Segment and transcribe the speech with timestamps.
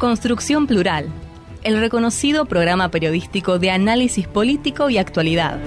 [0.00, 1.10] Construcción Plural.
[1.62, 5.60] El reconocido programa periodístico de análisis político y actualidad.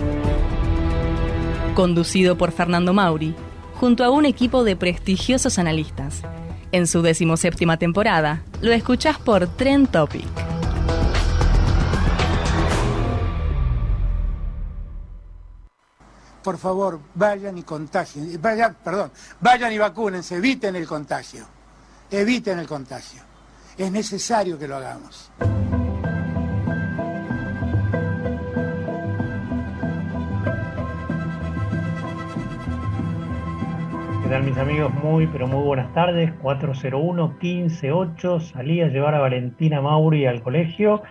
[1.75, 3.35] Conducido por Fernando Mauri,
[3.75, 6.23] junto a un equipo de prestigiosos analistas.
[6.71, 10.25] En su decimoséptima temporada, lo escuchás por Trend Topic.
[16.43, 21.45] por favor, vayan y contagien, vayan, perdón, vayan y vacúnense, eviten el contagio,
[22.11, 23.32] eviten el contagio.
[23.75, 25.31] Es necesario que lo hagamos.
[34.21, 34.93] ¿Qué tal mis amigos?
[35.03, 36.31] Muy, pero muy buenas tardes.
[36.43, 38.41] 401-158.
[38.41, 41.01] Salí a llevar a Valentina Mauri al colegio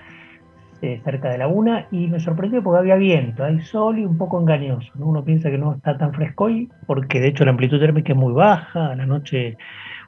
[0.83, 4.19] eh, cerca de la una y me sorprendió porque había viento, hay sol y un
[4.19, 4.93] poco engañoso.
[4.97, 8.19] Uno piensa que no está tan fresco hoy porque de hecho la amplitud térmica es
[8.19, 8.93] muy baja.
[8.93, 9.57] A la noche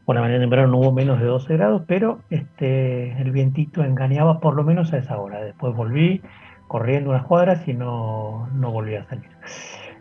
[0.06, 4.40] o la mañana temprano no hubo menos de 12 grados, pero este, el vientito engañaba
[4.40, 5.42] por lo menos a esa hora.
[5.42, 6.22] Después volví
[6.68, 9.30] corriendo unas cuadras y no, no volví a salir.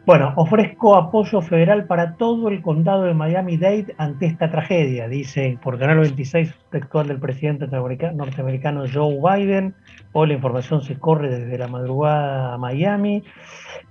[0.05, 5.79] Bueno, ofrezco apoyo federal para todo el condado de Miami-Dade ante esta tragedia, dice por
[5.79, 9.73] Canal 26 textual del presidente norteamericano Joe Biden.
[10.11, 13.23] Hoy la información se corre desde la madrugada a Miami,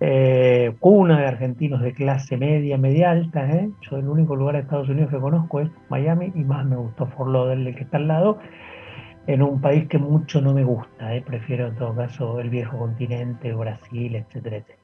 [0.00, 3.50] eh, cuna de argentinos de clase media, media alta.
[3.50, 3.70] ¿eh?
[3.80, 7.06] Yo el único lugar de Estados Unidos que conozco es Miami y más me gustó
[7.06, 8.38] Fort Lauderdale, que está al lado
[9.26, 11.22] en un país que mucho no me gusta, ¿eh?
[11.26, 14.81] prefiero en todo caso el viejo continente, Brasil, etcétera, etcétera.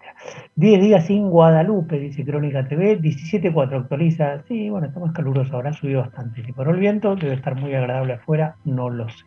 [0.57, 5.73] 10 días sin Guadalupe, dice Crónica TV, 17.4 actualiza, sí, bueno, está más caluroso, ahora
[5.73, 9.25] subido bastante, si por el viento debe estar muy agradable afuera, no lo sé.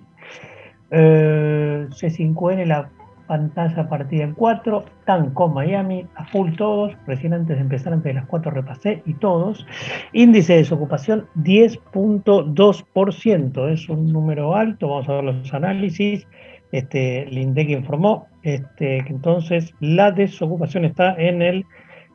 [0.91, 2.89] Eh, C5N, la
[3.27, 8.09] pantalla partida en 4, están con Miami, a full todos, recién antes de empezar, antes
[8.09, 9.65] de las 4 repasé, y todos.
[10.11, 16.27] Índice de desocupación 10.2%, es un número alto, vamos a ver los análisis.
[16.71, 21.65] Este, el INDEC informó este, que entonces la desocupación está en el,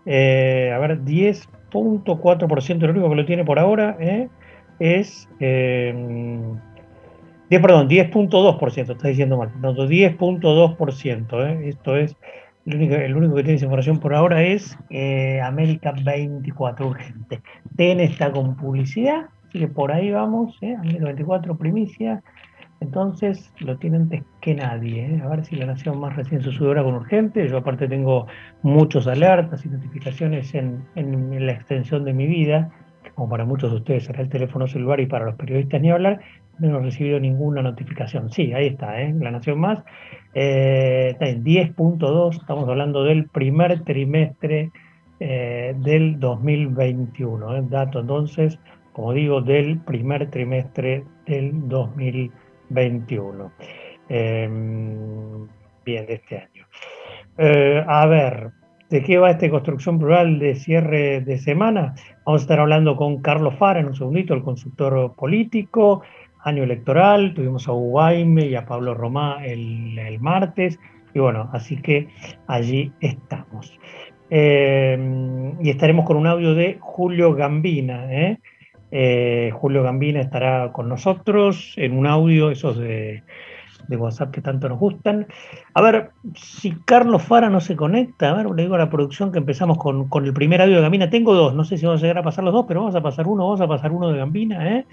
[0.07, 4.29] eh, a ver, 10.4%, lo único que lo tiene por ahora ¿eh?
[4.79, 5.95] es, eh,
[7.51, 11.69] 10, perdón, 10.2%, está diciendo mal, no, 10.2%, ¿eh?
[11.69, 12.17] esto es,
[12.67, 17.41] el único, que tiene esa información por ahora es eh, América 24 urgente.
[17.77, 20.75] TN está con publicidad, así que por ahí vamos, ¿eh?
[20.75, 22.25] América 24 primicia,
[22.87, 25.07] entonces lo tiene antes que nadie.
[25.07, 25.23] ¿eh?
[25.23, 27.49] A ver si la Nación más recién su ahora con urgente.
[27.49, 28.27] Yo aparte tengo
[28.63, 32.71] muchos alertas y notificaciones en, la extensión de mi vida,
[33.15, 36.21] como para muchos de ustedes será el teléfono celular y para los periodistas ni hablar,
[36.59, 38.31] no he recibido ninguna notificación.
[38.31, 39.15] Sí, ahí está, ¿eh?
[39.19, 39.81] La Nación Más.
[40.35, 44.71] Eh, está en 10.2, estamos hablando del primer trimestre
[45.21, 47.57] eh, del 2021.
[47.57, 47.65] ¿eh?
[47.69, 48.59] Dato entonces,
[48.93, 52.46] como digo, del primer trimestre del 2021.
[52.69, 53.53] 21.
[54.09, 55.47] Em,
[55.85, 56.67] bien, de este año.
[57.39, 58.51] Eh, a ver,
[58.89, 61.95] ¿de qué va esta construcción plural de cierre de semana?
[62.25, 66.03] Vamos a estar hablando con Carlos Fara en un segundito, el consultor político,
[66.47, 70.79] año electoral, tuvimos a Ubaime y a Pablo Romá el, martes,
[71.13, 72.09] y bueno, así que
[72.47, 73.77] allí estamos.
[74.31, 78.39] Em, y estaremos con un audio de Julio Gambina, ¿eh?
[78.91, 83.23] Eh, Julio Gambina estará con nosotros en un audio, esos de,
[83.89, 85.27] WhatsApp que tanto nos gustan.
[85.75, 89.31] A ver, si Carlos Fara no se conecta, a ver, le digo a la producción
[89.31, 91.11] que empezamos con, el primer audio de Gambina.
[91.11, 93.03] Tengo dos, no sé si vamos a llegar a pasar los dos, pero vamos a
[93.03, 94.87] pasar uno, vamos a pasar uno de Gambina, ¿eh?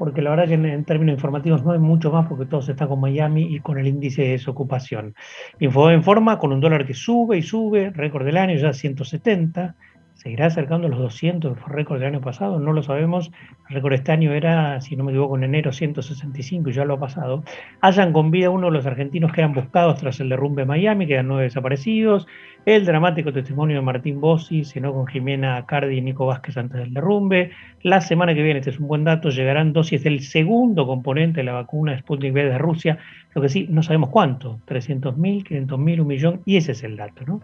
[0.00, 2.88] porque la verdad que en, términos informativos no hay mucho más porque todo se está
[2.88, 5.14] con Miami y con el índice de desocupación.
[5.58, 9.74] Info en forma con un dólar que sube y sube, récord del año ya 170
[10.20, 13.32] seguirá acercando los 200, que fue récord del año pasado, no lo sabemos.
[13.70, 16.94] El récord este año era, si no me equivoco, en enero 165 y ya lo
[16.94, 17.42] ha pasado.
[17.80, 21.06] Hayan con vida uno de los argentinos que eran buscados tras el derrumbe de Miami,
[21.06, 22.26] quedan nueve desaparecidos.
[22.66, 26.92] El dramático testimonio de Martín Bossi, cenó con Jimena Cardi y Nico Vázquez antes del
[26.92, 27.52] derrumbe.
[27.82, 31.44] La semana que viene, este es un buen dato, llegarán dosis del segundo componente de
[31.44, 32.98] la vacuna Sputnik V de Rusia.
[33.34, 37.24] Lo que sí, no sabemos cuánto, 300.000, 500.000, un millón, y ese es el dato,
[37.26, 37.40] ¿no?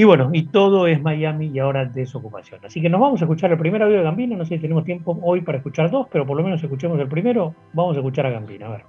[0.00, 2.64] Y bueno, y todo es Miami y ahora desocupación.
[2.64, 4.36] Así que nos vamos a escuchar el primer audio de Gambino.
[4.36, 7.08] No sé si tenemos tiempo hoy para escuchar dos, pero por lo menos escuchemos el
[7.08, 7.52] primero.
[7.72, 8.66] Vamos a escuchar a Gambino.
[8.66, 8.84] A ver.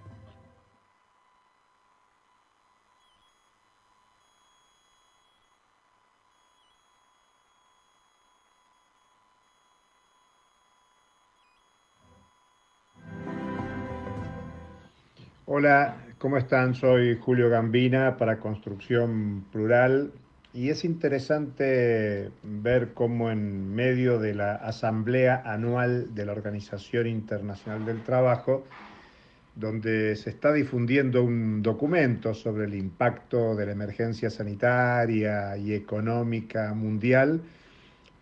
[15.48, 16.76] Hola, ¿cómo están?
[16.76, 20.12] Soy Julio Gambina para Construcción Plural
[20.54, 27.86] y es interesante ver cómo en medio de la Asamblea Anual de la Organización Internacional
[27.86, 28.66] del Trabajo,
[29.56, 36.74] donde se está difundiendo un documento sobre el impacto de la emergencia sanitaria y económica
[36.74, 37.42] mundial,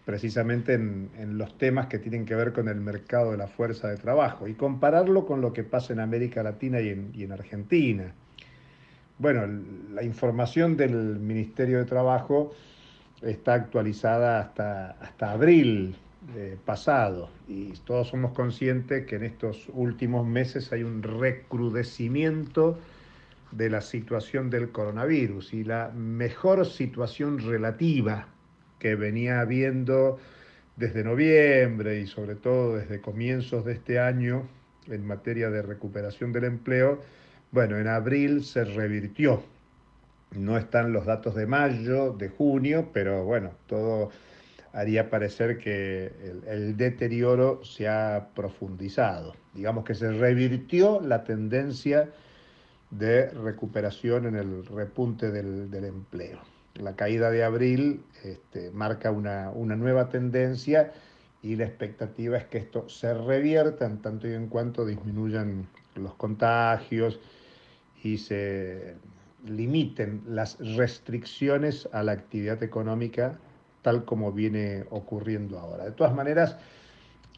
[0.03, 3.97] precisamente en, los temas que tienen que ver con el mercado de la fuerza de
[3.97, 8.13] trabajo y compararlo con lo que pasa en América Latina y en, Argentina.
[9.19, 9.47] Bueno,
[9.93, 12.53] la información del Ministerio de Trabajo
[13.21, 15.95] está actualizada hasta, hasta abril
[16.35, 17.29] eh, pasado.
[17.47, 22.77] Y todos somos conscientes que en estos últimos meses hay un recrudecimiento
[23.51, 28.27] de la situación del coronavirus y la mejor situación relativa
[28.77, 30.19] que venía habiendo
[30.75, 34.47] desde noviembre y sobre todo desde comienzos de este año
[34.87, 37.01] en materia de recuperación del empleo,
[37.51, 39.43] bueno, en abril se revirtió.
[40.31, 44.09] No están los datos de mayo, de junio, pero bueno, todo
[44.73, 46.11] haría parecer que
[46.47, 49.35] el, deterioro se ha profundizado.
[49.53, 52.09] Digamos que se revirtió la tendencia
[52.91, 56.39] de recuperación en el repunte del empleo
[56.79, 60.93] la caída de abril este, marca una, nueva tendencia
[61.41, 66.13] y la expectativa es que esto se revierta en tanto y en cuanto disminuyan los
[66.15, 67.19] contagios
[68.03, 68.95] y se
[69.45, 73.39] limiten las restricciones a la actividad económica
[73.81, 75.85] tal como viene ocurriendo ahora.
[75.85, 76.57] De todas maneras,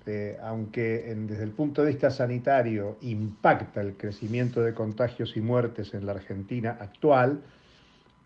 [0.05, 5.93] eh, aunque desde el punto de vista sanitario impacta el crecimiento de contagios y muertes
[5.93, 7.41] en la Argentina actual,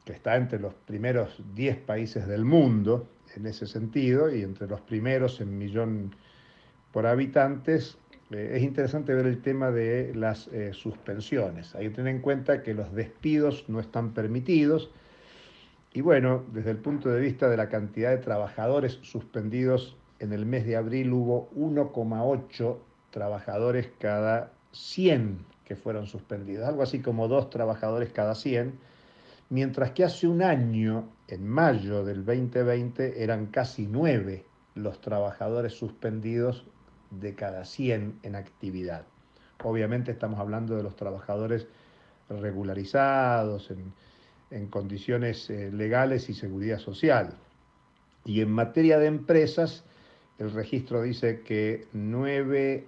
[0.06, 4.82] que está entre los primeros 10 países del mundo en ese sentido y entre los
[4.82, 6.16] primeros en millón
[6.92, 7.98] por habitantes,
[8.32, 11.76] eh, es interesante ver el tema de las eh, suspensiones.
[11.76, 14.92] Hay que tener en cuenta que los despidos no están permitidos.
[15.94, 20.46] Y bueno, desde el punto de vista de la cantidad de trabajadores suspendidos, en el
[20.46, 22.78] mes de abril hubo 1,8
[23.12, 28.74] trabajadores cada 100 que fueron suspendidos, algo así como dos trabajadores cada 100
[29.54, 36.66] mientras que hace un año, en mayo del 2020, eran casi nueve los trabajadores suspendidos
[37.20, 39.06] de cada 100 en actividad.
[39.64, 41.68] Obviamente estamos hablando de los trabajadores
[42.30, 47.34] regularizados, en, condiciones eh, legales y seguridad social.
[48.24, 49.84] Y en materia de empresas,
[50.38, 52.88] el registro dice que nueve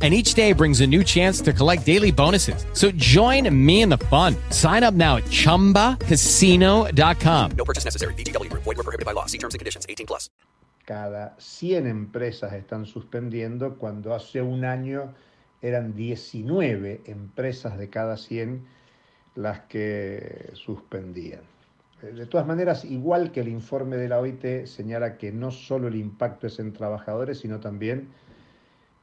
[0.00, 2.64] and each day brings a new chance to collect daily bonuses.
[2.74, 4.36] So join me in the fun.
[4.50, 7.50] Sign up now at ChumbaCasino.com.
[7.56, 8.14] No purchase necessary.
[8.14, 8.48] BGW.
[8.52, 9.26] Void were prohibited by law.
[9.26, 9.86] See terms and conditions.
[9.88, 10.30] 18 plus.
[10.86, 15.12] Cada 100 empresas están suspendiendo cuando hace un año
[15.60, 18.66] eran 19 empresas de cada 100
[19.34, 21.42] las que suspendían.
[22.00, 25.96] De todas maneras, igual que el informe de la OIT señala que no solo el
[25.96, 28.08] impacto es en trabajadores, sino también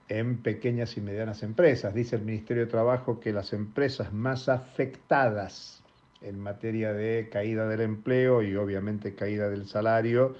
[0.09, 1.93] en pequeñas y medianas empresas.
[1.93, 5.83] Dice el Ministerio de Trabajo que las empresas más afectadas
[6.21, 10.35] en materia de caída del empleo y obviamente caída del salario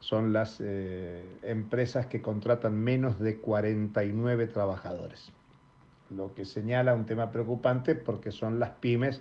[0.00, 5.30] son las eh, empresas que contratan menos de 49 trabajadores.
[6.08, 9.20] Lo que señala un tema preocupante porque son las pymes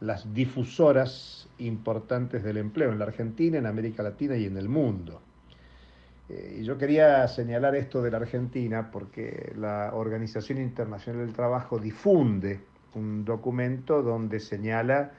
[0.00, 5.20] las difusoras importantes del empleo en la Argentina, en América Latina y en el mundo.
[6.28, 11.78] Eh, y yo quería señalar esto de la Argentina porque la Organización Internacional del Trabajo
[11.78, 12.60] difunde
[12.94, 15.12] un documento donde señala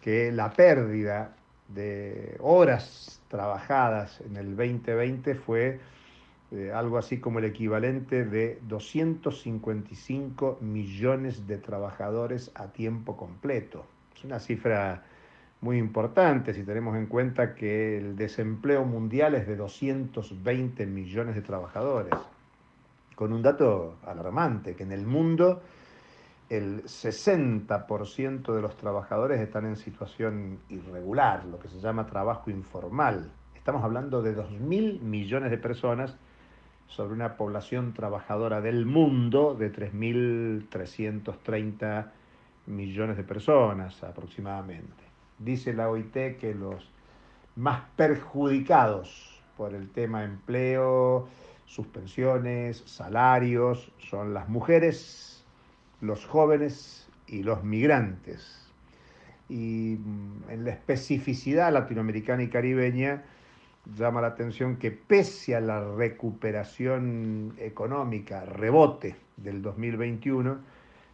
[0.00, 1.36] que la pérdida
[1.68, 5.80] de horas trabajadas en el 2020 fue
[6.50, 13.86] eh, algo así como el equivalente de 255 millones de trabajadores a tiempo completo.
[14.14, 15.02] Es una cifra
[15.62, 21.42] muy importante si tenemos en cuenta que el desempleo mundial es de 220 millones de
[21.42, 22.12] trabajadores,
[23.14, 25.62] con un dato alarmante, que en el mundo
[26.50, 33.30] el 60% de los trabajadores están en situación irregular, lo que se llama trabajo informal.
[33.54, 36.18] Estamos hablando de 2.000 millones de personas
[36.88, 42.10] sobre una población trabajadora del mundo de 3.330
[42.66, 45.11] millones de personas aproximadamente.
[45.44, 46.88] Dice la OIT que los
[47.56, 51.28] más perjudicados por el tema empleo,
[51.66, 55.44] suspensiones, salarios, son las mujeres,
[56.00, 58.70] los jóvenes y los migrantes.
[59.48, 63.24] Y mm, en la especificidad latinoamericana y caribeña
[63.96, 70.58] llama la atención que pese a la recuperación económica, rebote del 2021,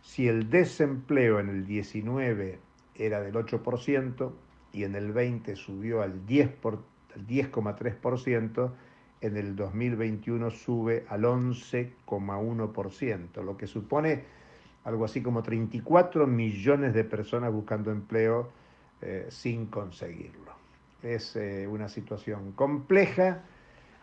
[0.03, 2.68] si el desempleo en el 19
[2.99, 4.33] era del 8%
[4.73, 8.73] y en el 20 subió al 10,3%,
[9.21, 14.23] en el 2021 sube al 11,1%, lo que supone
[14.85, 18.49] algo así como 34 millones de personas buscando empleo
[19.03, 20.53] eh, sin conseguirlo.
[21.03, 23.43] Es eh, una situación compleja,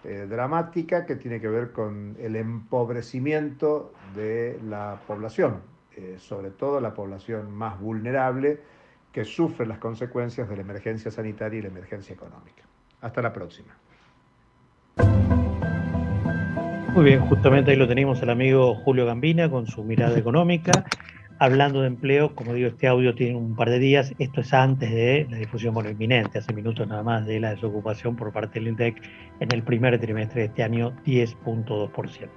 [0.03, 5.61] eh, dramática, que tiene que ver con el empobrecimiento de la población,
[6.17, 8.59] sobre todo la población más vulnerable
[9.15, 12.63] que sufre las consecuencias de la emergencia sanitaria y la emergencia económica.
[12.99, 13.73] Hasta la próxima.
[16.93, 20.83] Muy bien, justamente ahí lo tenemos el amigo Julio Gambina con su mirada económica.
[21.37, 24.13] Hablando de empleo, como digo, este audio tiene un par de días.
[24.19, 28.15] Esto es antes de la difusión, bueno, inminente, hace minutos nada más, de la desocupación
[28.15, 29.01] por parte del INDEC
[29.41, 32.29] en el primer trimestre de este año, 10.2%.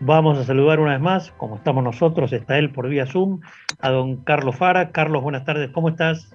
[0.00, 3.40] Vamos a saludar una vez más, como estamos nosotros, está él por vía Zoom,
[3.80, 4.92] a don Carlos Fara.
[4.92, 6.32] Carlos, buenas tardes, ¿cómo estás?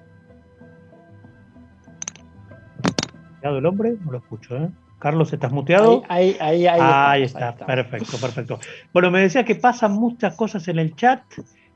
[3.42, 3.96] el hombre?
[4.04, 4.70] No lo escucho, ¿eh?
[4.98, 6.02] Carlos, ¿estás muteado?
[6.08, 8.58] Ahí, ahí, ahí, ahí, está, perfecto, perfecto.
[8.92, 11.20] Bueno, me decías que pasan muchas cosas en el chat,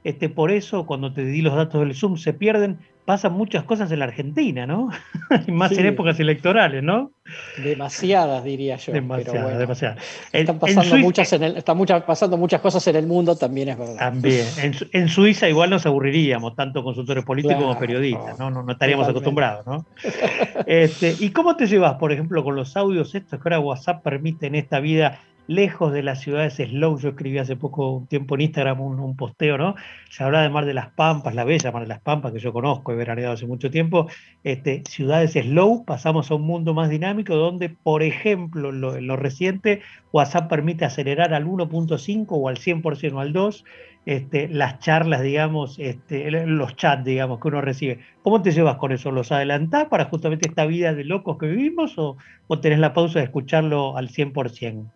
[0.05, 2.79] este, por eso cuando te di los datos del Zoom se pierden,
[3.09, 4.91] pasan muchas cosas en la Argentina, ¿no?
[5.49, 7.11] más en épocas electorales, ¿no?
[7.57, 8.93] Demasiadas, diría yo.
[8.93, 9.99] Demasiadas, demasiadas.
[10.31, 13.79] Están, pasando, muchas en el, están muchas, pasando muchas cosas en el mundo, también es
[13.79, 13.97] verdad.
[13.97, 14.47] También.
[14.93, 18.51] En, Suiza igual nos aburriríamos, tanto consultores políticos como periodistas, ¿no?
[18.51, 19.87] No, estaríamos acostumbrados, ¿no?
[20.67, 24.49] este, ¿Y cómo te llevas, por ejemplo, con los audios estos que ahora WhatsApp permite
[24.49, 27.01] en esta vida lejos de las ciudades slow.
[27.01, 29.75] Yo escribí hace poco tiempo en Instagram un, posteo, ¿no?
[30.11, 32.53] Se habla de Mar de las Pampas, la bella Mar de las Pampas, que yo
[32.53, 34.07] conozco, he veraneado hace mucho tiempo.
[34.45, 39.81] Este, ciudades slow, pasamos a un mundo más dinámico donde, por ejemplo, en lo, reciente,
[40.13, 43.65] WhatsApp permite acelerar al 1.5 o al 100% o al 2
[44.09, 47.99] este, las charlas, digamos, este, los chats, digamos, que uno recibe.
[48.23, 49.11] ¿Cómo te llevas con eso?
[49.11, 53.19] ¿Los adelantás para justamente esta vida de locos que vivimos o, o tenés la pausa
[53.19, 54.91] de escucharlo al 100%?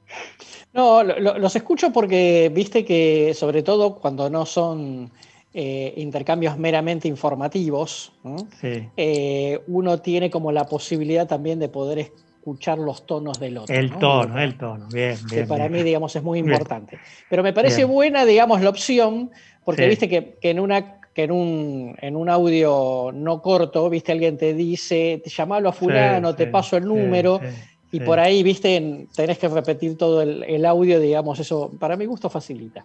[0.72, 5.10] No, los escucho porque viste que sobre todo cuando no son
[5.52, 8.14] eh, intercambios meramente informativos,
[8.96, 12.31] eh, uno tiene como la posibilidad también de poder escuchar
[12.76, 13.74] los tonos del otro.
[13.74, 15.42] El tono, el tono, bien, bien.
[15.42, 16.98] Que para mí, digamos, es muy importante.
[17.28, 19.30] Pero me parece buena, digamos, la opción,
[19.64, 24.38] porque viste que, en una que en un, en un audio no corto, viste, alguien
[24.38, 27.40] te dice, te llamalo a fulano, te paso el número,
[27.90, 32.06] y por ahí, viste, tenés que repetir todo el, el, audio, digamos, eso para mi
[32.06, 32.84] gusto facilita.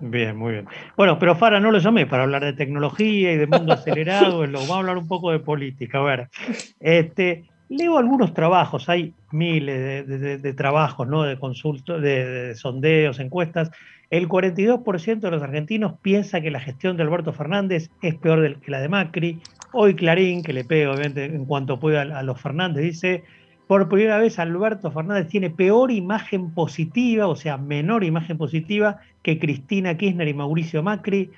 [0.00, 0.66] Bien, muy bien.
[0.96, 4.70] Bueno, pero Fara no lo llamé para hablar de tecnología y de mundo acelerado, vamos
[4.70, 5.98] a hablar un poco de política.
[5.98, 6.28] A ver,
[6.80, 11.22] este, leo algunos trabajos, hay miles de, trabajos, ¿no?
[11.22, 13.70] De consultos, de, sondeos, encuestas.
[14.10, 18.70] El 42% de los argentinos piensa que la gestión de Alberto Fernández es peor que
[18.70, 19.40] la de Macri.
[19.72, 23.24] Hoy Clarín, que le pega obviamente en cuanto pueda a los Fernández, dice,
[23.66, 29.38] por primera vez Alberto Fernández tiene peor imagen positiva, o sea, menor imagen positiva que
[29.38, 31.30] Cristina Kirchner y Mauricio Macri.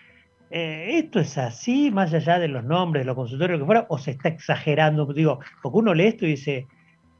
[0.50, 3.98] Eh, ¿Esto es así, más allá de los nombres, de los consultorios que fuera, o
[3.98, 5.06] se está exagerando?
[5.06, 6.66] Digo, porque uno lee esto y dice,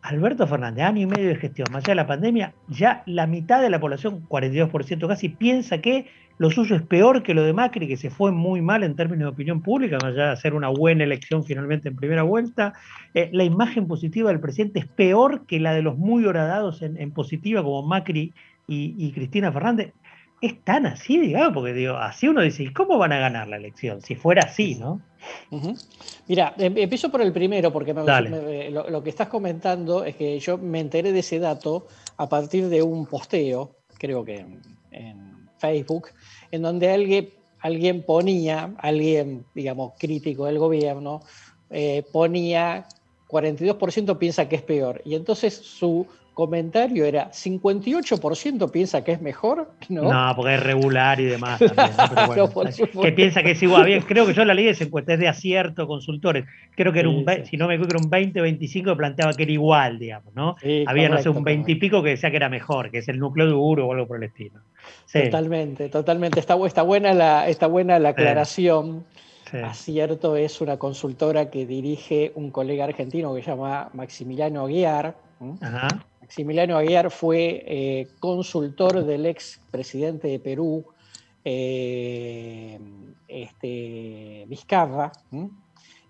[0.02, 3.62] Alberto Fernández, año y medio de gestión, más allá de la pandemia, ya la mitad
[3.62, 6.06] de la población, 42% casi, piensa que
[6.38, 9.26] lo suyo es peor que lo de Macri, que se fue muy mal en términos
[9.26, 12.72] de opinión pública, más allá de hacer una buena elección finalmente en primera vuelta.
[13.14, 17.12] Eh, la imagen positiva del presidente es peor que la de los muy horadados en,
[17.12, 18.32] positiva como Macri
[18.72, 19.92] y Cristina Fernández
[20.40, 23.56] es tan así, digamos, porque digo, así uno dice, ¿y cómo van a ganar la
[23.56, 24.00] elección?
[24.00, 25.00] Si fuera así, ¿no?
[26.28, 30.80] Mira, em, empiezo por el primero, porque lo, que estás comentando es que yo me
[30.80, 34.46] enteré de ese dato a partir de un posteo, creo que
[34.90, 36.08] en, Facebook,
[36.50, 41.20] en donde alguien, alguien ponía, alguien, digamos, crítico del gobierno,
[41.68, 42.86] eh, ponía
[43.28, 45.02] 42% piensa que es peor.
[45.04, 50.02] Y entonces su comentario era 58% piensa que es mejor, ¿no?
[50.02, 51.60] No, porque es regular y demás.
[53.02, 53.84] que piensa que es igual.
[53.84, 56.44] Bien, creo que yo la leí esa encuesta, es de acierto, consultores.
[56.76, 59.42] Creo que era un, si no me equivoco, era un 20 25 que planteaba que
[59.42, 60.56] era igual, digamos, ¿no?
[60.86, 63.18] Había, no sé, un 20 y pico que decía que era mejor, que es el
[63.18, 64.60] núcleo duro o algo por el estilo.
[65.12, 66.40] Totalmente, totalmente.
[66.40, 69.04] Está, está, buena la, está buena la aclaración.
[69.52, 75.16] Acierto es una consultora que dirige un colega argentino que se llama Maximiliano Aguiar.
[76.30, 80.84] Maximiliano Aguiar fue eh, consultor del ex presidente de Perú,
[81.44, 82.78] eh,
[83.26, 85.10] este, Vizcarra.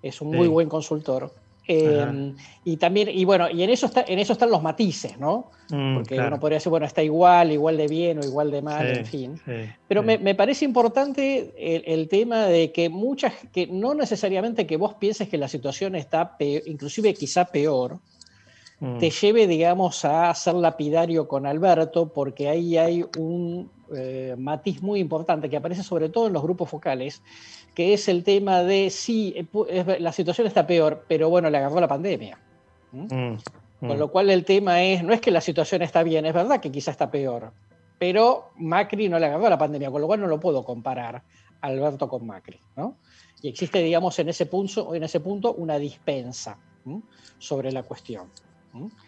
[0.02, 1.32] Es un muy buen consultor.
[1.66, 2.36] Em,
[2.66, 5.52] y también, y bueno, y en eso, está, en eso están los matices, ¿no?
[5.70, 8.86] Mm, Porque uno podría decir, bueno, está igual, igual de bien o igual de mal,
[8.88, 9.40] en fin.
[9.88, 14.92] Pero me, me, parece importante el, tema de que muchas, que no necesariamente que vos
[14.94, 18.00] pienses que la situación está peor, inclusive quizá peor,
[18.80, 18.98] mm.
[18.98, 25.00] te lleve, digamos, a ser lapidario con Alberto, porque ahí hay un eh, matiz muy
[25.00, 27.22] importante que aparece sobre todo en los grupos focales,
[27.74, 31.80] que es el tema de sí, eh, la situación está peor, pero bueno, le agarró
[31.80, 32.38] la pandemia.
[32.92, 33.06] Mm,
[33.80, 33.98] Con mm.
[33.98, 36.70] lo cual el tema es, no es que la situación está bien, es verdad que
[36.70, 37.52] quizá está peor,
[37.98, 41.22] pero Macri no le agarró la pandemia, con lo cual no lo puedo comparar
[41.60, 42.58] Alberto con Macri.
[42.76, 42.96] ¿no?
[43.42, 46.58] Y existe, digamos, en ese punto, en ese punto una dispensa
[47.38, 48.28] sobre la cuestión.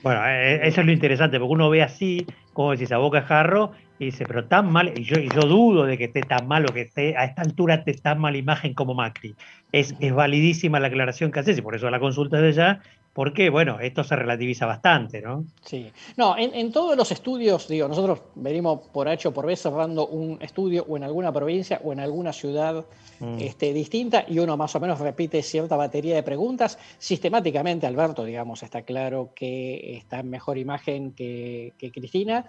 [0.03, 3.73] Bueno, eh, eso es lo interesante, porque uno ve así, como decís, a boca jarro,
[3.99, 6.73] y dice, pero tan mal, y yo, yo dudo de que esté tan mal o
[6.73, 9.37] que esté a esta altura esté tan mala imagen como Macri.
[9.71, 12.81] Es, es validísima la aclaración que haces y por eso la consulta de ella,
[13.13, 15.45] porque, bueno, esto se relativiza bastante, ¿no?
[15.65, 15.91] Sí.
[16.17, 20.39] No, en, todos los estudios, digo, nosotros venimos por H o por B cerrando un
[20.41, 22.87] estudio o en alguna provincia o en alguna ciudad
[23.21, 23.37] mm.
[23.39, 26.79] este, distinta y uno más o menos repite cierta batería de preguntas.
[26.99, 32.47] Sistemáticamente, Alberto, digamos, está claro que está en mejor imagen que, que Cristina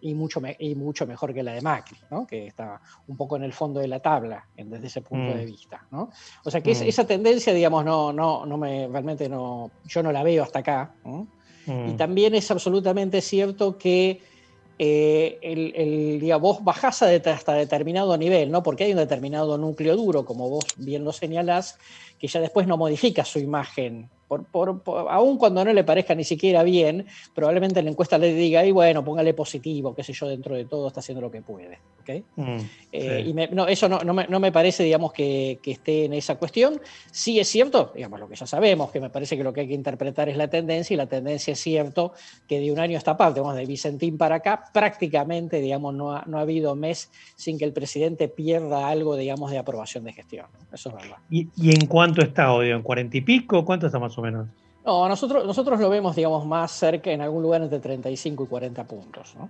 [0.00, 2.26] y mucho, y mucho mejor que la de Macri, ¿no?
[2.26, 5.38] que está un poco en el fondo de la tabla desde ese punto mm.
[5.38, 5.86] de vista.
[5.90, 6.10] ¿no?
[6.44, 6.82] O sea que mm.
[6.82, 10.94] esa tendencia, digamos, no, no, no me, realmente no, yo no la veo hasta acá.
[11.66, 11.96] Y mm.
[11.96, 14.20] también es absolutamente cierto que
[14.78, 18.62] eh, el, el vos bajás hasta determinado nivel, ¿no?
[18.62, 21.78] porque hay un determinado núcleo duro, como vos bien lo señalás,
[22.18, 24.10] que ya después no modifica su imagen
[24.42, 28.72] por, aún cuando no le parezca ni siquiera bien, probablemente la encuesta le diga, y
[28.72, 31.78] bueno, póngale positivo, qué sé yo, dentro de todo está haciendo lo que puede.
[32.36, 32.56] Mm,
[32.92, 36.80] eh, y no, eso no, me, parece, digamos, que, esté en esa cuestión.
[37.10, 39.68] Sí es cierto, digamos, lo que ya sabemos, que me parece que lo que hay
[39.68, 42.12] que interpretar es la tendencia, y la tendencia es cierto
[42.46, 46.12] que de un año a esta parte, digamos, de Vicentín para acá, prácticamente, digamos, no
[46.12, 50.12] ha, no ha habido mes sin que el presidente pierda algo, digamos, de aprobación de
[50.12, 50.46] gestión.
[50.72, 51.16] Eso es verdad.
[51.30, 52.76] ¿Y, en cuánto está, odio?
[52.76, 53.64] ¿En cuarenta y pico?
[53.64, 54.23] ¿Cuánto está más o menos?
[54.84, 58.86] No, nosotros, nosotros lo vemos, digamos, más cerca, en algún lugar entre 35 y 40
[58.86, 59.48] puntos, ¿no?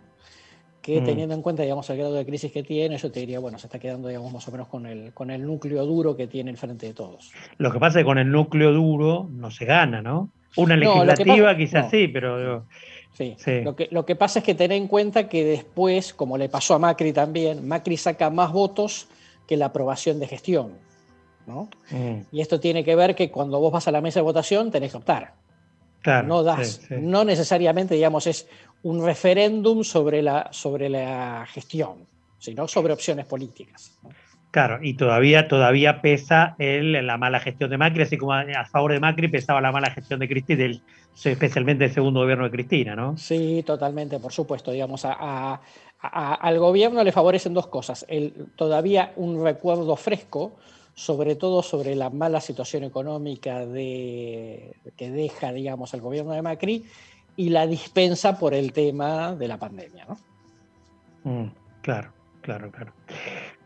[0.85, 1.05] que mm.
[1.05, 3.67] teniendo en cuenta digamos, el grado de crisis que tiene, yo te diría, bueno, se
[3.67, 6.59] está quedando digamos, más o menos con el, con el núcleo duro que tiene el
[6.59, 7.33] frente de todos.
[7.57, 10.29] Lo que pasa es que con el núcleo duro no se gana, ¿no?
[10.57, 12.67] Una legislativa quizás sí, pero...
[13.15, 13.37] Sí.
[13.63, 16.75] Lo, que, lo que pasa es que tener en cuenta que después, como le pasó
[16.75, 19.07] a Macri también, Macri saca más votos
[19.47, 20.73] que la aprobación de gestión.
[21.47, 21.69] ¿No?
[21.91, 22.21] Mm.
[22.33, 24.93] Y esto tiene que ver que cuando vos vas a la mesa de votación tenés
[24.93, 25.35] que optar.
[26.03, 28.47] Claro, no das, no necesariamente, digamos, es
[28.83, 32.07] un referéndum sobre la, sobre la gestión,
[32.39, 33.99] sino sobre opciones políticas.
[34.51, 38.93] Claro, y todavía, todavía pesa el, la mala gestión de Macri, así como a, favor
[38.93, 40.71] de Macri pesaba la mala gestión de Cristina,
[41.25, 43.17] especialmente el segundo gobierno de Cristina, ¿no?
[43.17, 44.71] Sí, totalmente, por supuesto.
[44.71, 45.61] Digamos, a,
[46.01, 48.07] al gobierno le favorecen dos cosas.
[48.09, 50.53] El, todavía un recuerdo fresco,
[50.95, 56.85] sobre todo sobre la mala situación económica de, que deja, digamos, el gobierno de Macri,
[57.37, 60.07] y la dispensa por el tema de la pandemia.
[60.07, 60.19] ¿no?
[61.25, 61.51] Mm,
[61.83, 62.93] claro, claro, claro.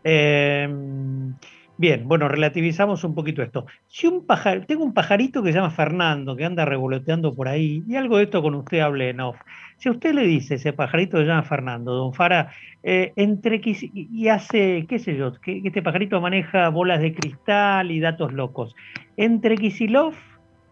[0.02, 1.34] Em,
[1.78, 3.66] bien, bueno, relativizamos un poquito esto.
[3.86, 7.82] Si un pajar, tengo un pajarito que se llama Fernando, que anda revoloteando por ahí,
[7.88, 9.36] y algo de esto con usted hable en off.
[9.78, 12.50] Si usted le dice ese pajarito que se llama Fernando, don Fara,
[12.82, 18.00] eh, entre y hace, qué sé yo, que, este pajarito maneja bolas de cristal y
[18.00, 18.74] datos locos.
[19.16, 20.14] Entre Kisilov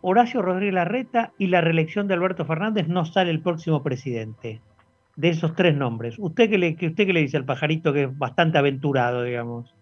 [0.08, 4.60] Horacio Rodríguez Larreta y la reelección de Alberto Fernández no sale el próximo presidente.
[5.14, 6.16] De esos tres nombres.
[6.18, 9.75] ¿Usted qué le, usted qué le dice al pajarito que es bastante aventurado, digamos?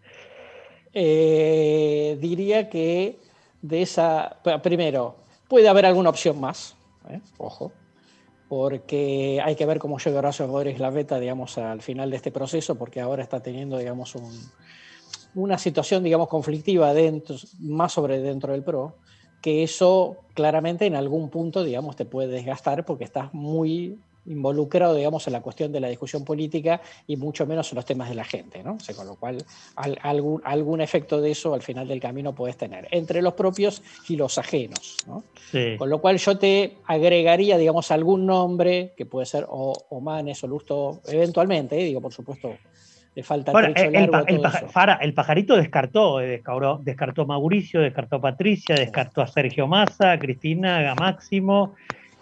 [0.95, 3.19] Eh, diría que
[3.61, 4.39] de esa.
[4.63, 5.17] Primero,
[5.49, 6.77] puede haber alguna opción más.
[7.09, 7.21] ¿eh?
[7.39, 7.73] Ojo.
[8.49, 12.77] Porque hay que ver cómo llega Horacio Rodríguez Larreta, digamos, al final de este proceso,
[12.77, 14.15] porque ahora está teniendo, digamos,
[15.35, 18.95] una situación, digamos, conflictiva dentro, más sobre dentro del PRO
[19.45, 25.27] que eso claramente en algún punto, digamos, te puede desgastar porque estás muy involucrado, digamos,
[25.27, 28.25] en la cuestión de la discusión política y mucho menos en los temas de la
[28.25, 28.79] gente, ¿no?
[28.97, 29.45] con lo cual,
[29.77, 34.17] algún, algún efecto de eso al final del camino puedes tener, entre los propios y
[34.17, 35.25] los ajenos, ¿no?
[35.79, 40.49] Con lo cual yo te agregaría, digamos, algún nombre, que puede ser o, Manes o
[40.49, 41.85] Lusto, eventualmente, ¿eh?
[41.85, 42.57] digo, por supuesto,
[43.15, 43.95] le falta el,
[45.01, 50.91] el, pajarito descartó, eh, descartó, descartó Mauricio, descartó Patricia, descartó a Sergio Massa, a Cristina,
[50.91, 51.75] a Máximo,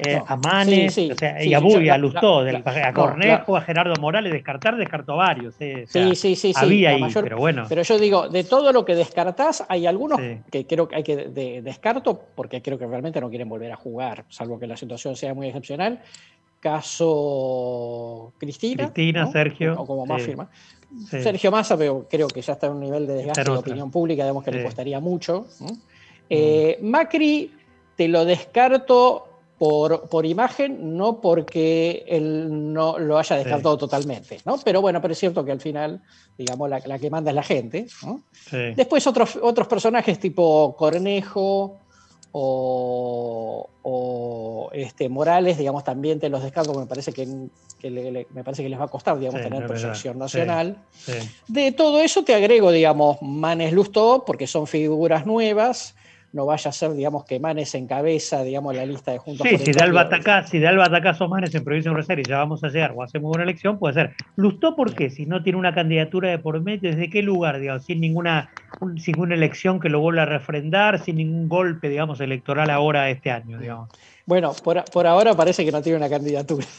[0.05, 5.17] eh, a Manes, y a Buy, a Lustó, a Cornejo, a Gerardo Morales, descartar, descartó
[5.17, 5.55] varios.
[5.61, 6.53] Eh, sí, sí, sí.
[6.57, 7.67] Había ahí, pero bueno.
[7.69, 11.17] Pero yo digo, de todo lo que descartás, hay algunos que creo que hay que
[11.63, 15.35] descarto, porque creo que realmente no quieren volver a jugar, salvo que la situación sea
[15.35, 16.01] muy excepcional.
[16.61, 18.85] Caso Cristina.
[18.85, 19.75] Cristina, Sergio.
[19.81, 20.49] O como más firma.
[21.09, 24.23] Sergio Massa, pero creo que ya está en un nivel de desgaste de opinión pública,
[24.23, 25.47] digamos que le costaría mucho.
[25.59, 25.73] Mm.
[26.31, 27.51] Eh, Macri
[27.97, 29.32] te lo descarto
[29.63, 34.59] por, imagen, no porque él no lo haya descartado totalmente, ¿no?
[34.59, 36.03] Pero bueno, pero es cierto que al final,
[36.37, 37.87] digamos, la, que manda es la gente.
[38.75, 41.79] Después otros, otros personajes tipo Cornejo
[42.33, 43.69] o,
[44.73, 48.87] este, Morales, digamos, también te los descarto, me parece que, me parece que les va
[48.87, 50.79] a costar, digamos, tener proyección nacional.
[51.47, 55.95] De todo eso te agrego, digamos, Manes Lustó, porque son figuras nuevas
[56.33, 59.73] no vaya a ser, digamos, que Manes encabeza, digamos, la lista de Juntos sí, si,
[59.73, 62.39] da el batacazo, si da el batacazo Manes en provincia de Buenos Aires y ya
[62.39, 64.15] vamos a llegar o hacemos una elección, puede ser.
[64.37, 65.11] ¿Lustó por qué?
[65.11, 67.85] Si no tiene una candidatura de por medio, ¿desde qué lugar, digamos?
[67.85, 68.51] Sin ninguna,
[68.97, 73.31] sin ninguna elección que lo vuelva a refrendar, sin ningún golpe, digamos, electoral ahora este
[73.31, 73.91] año, digamos.
[74.25, 76.67] Bueno, por, ahora parece que no tiene una candidatura.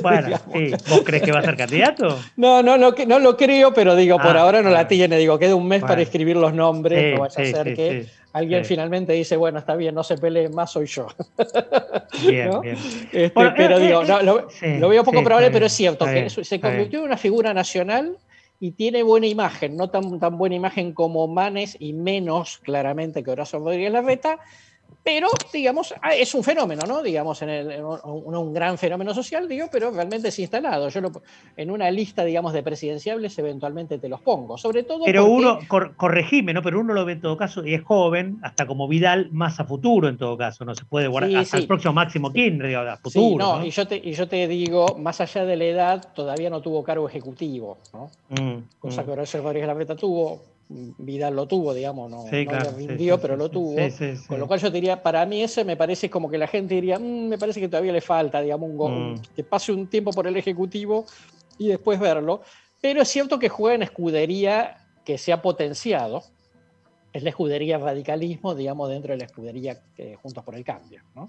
[0.00, 0.70] Bueno, sí.
[0.88, 2.18] ¿vos crees que va a ser candidato?
[2.36, 5.18] No, no, no, no lo creo, pero digo, por ah, ahora no la tiene.
[5.18, 9.12] Digo, queda un mes para escribir los nombres, no vaya a ser que alguien finalmente
[9.12, 11.08] dice, bueno, está bien, no se pelee más, soy yo.
[12.26, 12.76] Bien, bien.
[13.12, 14.02] Este, pero eh, digo,
[14.62, 18.16] eh, lo, veo poco probable, pero es cierto que se convirtió en una figura nacional
[18.58, 23.30] y tiene buena imagen, no tan, tan buena imagen como Manes y menos claramente que
[23.30, 24.38] Horacio Rodríguez Larreta,
[25.02, 27.02] pero, digamos, ah, es un fenómeno, ¿no?
[27.02, 30.88] Digamos, en, un, gran fenómeno social, digo, pero realmente es instalado.
[30.88, 31.00] Yo
[31.56, 34.58] en una lista, digamos, de presidenciables eventualmente te los pongo.
[34.58, 35.04] Sobre todo.
[35.04, 35.58] Pero uno,
[35.96, 36.62] corregime, ¿no?
[36.62, 39.64] Pero uno lo ve en todo caso, y es joven, hasta como Vidal, más a
[39.64, 40.64] futuro en todo caso.
[40.64, 43.30] No se puede guardar hasta el próximo máximo Kirchner, a futuro.
[43.30, 46.50] Sí, no, Y, yo te, y yo te digo, más allá de la edad, todavía
[46.50, 48.10] no tuvo cargo ejecutivo, ¿no?
[48.28, 49.04] Mm, Cosa mm.
[49.04, 53.74] que Horacio Rodríguez Larreta tuvo Vidal lo tuvo, digamos, no, lo rindió, pero lo tuvo.
[54.28, 56.96] Con lo cual yo diría, para mí ese me parece como que la gente diría,
[56.96, 59.22] mm, me parece que todavía le falta, digamos, un mm.
[59.34, 61.06] que pase un tiempo por el Ejecutivo
[61.58, 62.42] y después verlo.
[62.80, 66.22] Pero es cierto que juega en escudería que se ha potenciado.
[67.12, 71.02] Es la escudería radicalismo, digamos, dentro de la escudería que Juntos por el Cambio.
[71.16, 71.28] ¿no?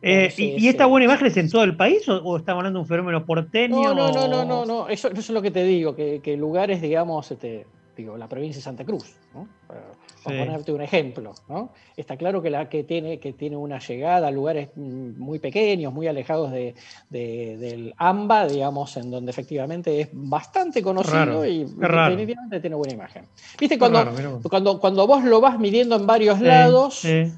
[0.00, 2.88] Eh, ¿y, esta buena imagen es en todo el país o, estamos hablando de un
[2.88, 3.92] fenómeno porteño?
[3.92, 6.80] No, no, no, no, no, Eso, eso, es lo que te digo, que, que lugares,
[6.80, 7.66] digamos, este,
[7.96, 9.48] digo, la provincia de Santa Cruz, ¿no?
[9.66, 9.82] para,
[10.24, 11.34] ponerte un ejemplo.
[11.48, 11.72] ¿no?
[11.96, 16.06] Está claro que, la, que, tiene, que tiene una llegada a lugares muy pequeños, muy
[16.06, 16.74] alejados de,
[17.10, 23.26] del AMBA, digamos, en donde efectivamente es bastante conocido y definitivamente tiene buena imagen.
[23.58, 24.04] Viste, cuando,
[24.48, 27.30] cuando, cuando vos lo vas midiendo en varios lados, Mm,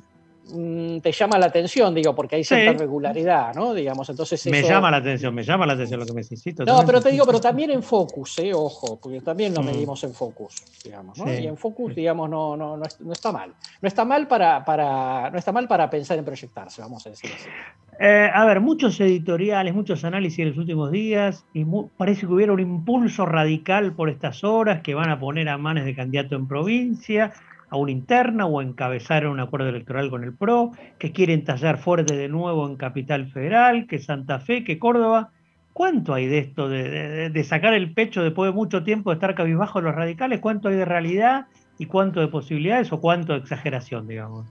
[1.03, 3.73] te llama la atención, digo, porque hay cierta regularidad, ¿no?
[3.73, 6.65] Digamos, entonces Me llama la atención, me llama la atención lo que me necesito.
[6.65, 8.53] No, pero te digo, pero también en Focus, ¿eh?
[8.55, 9.67] Ojo, porque también lo mm.
[9.67, 11.33] medimos en Focus, digamos, ¿no?
[11.33, 13.55] Y en Focus, digamos, no, no, no, está mal.
[13.81, 17.31] No está mal para, para, no está mal para pensar en proyectarse, vamos a decir
[17.35, 17.49] así.
[17.99, 21.65] Eh, a ver, muchos editoriales, muchos análisis en los últimos días, y
[21.97, 25.85] parece que hubiera un impulso radical por estas horas que van a poner a manes
[25.85, 27.33] de candidato en provincia
[27.75, 32.15] a una interna o encabezar un acuerdo electoral con el PRO, que quieren tallar fuerte
[32.15, 35.31] de nuevo en Capital Federal, que Santa Fe, que Córdoba.
[35.73, 39.81] ¿Cuánto hay de esto, de, sacar el pecho después de mucho tiempo de estar cabizbajo
[39.81, 40.39] los radicales?
[40.39, 44.47] ¿Cuánto hay de realidad y cuánto de posibilidades o cuánto de exageración, digamos?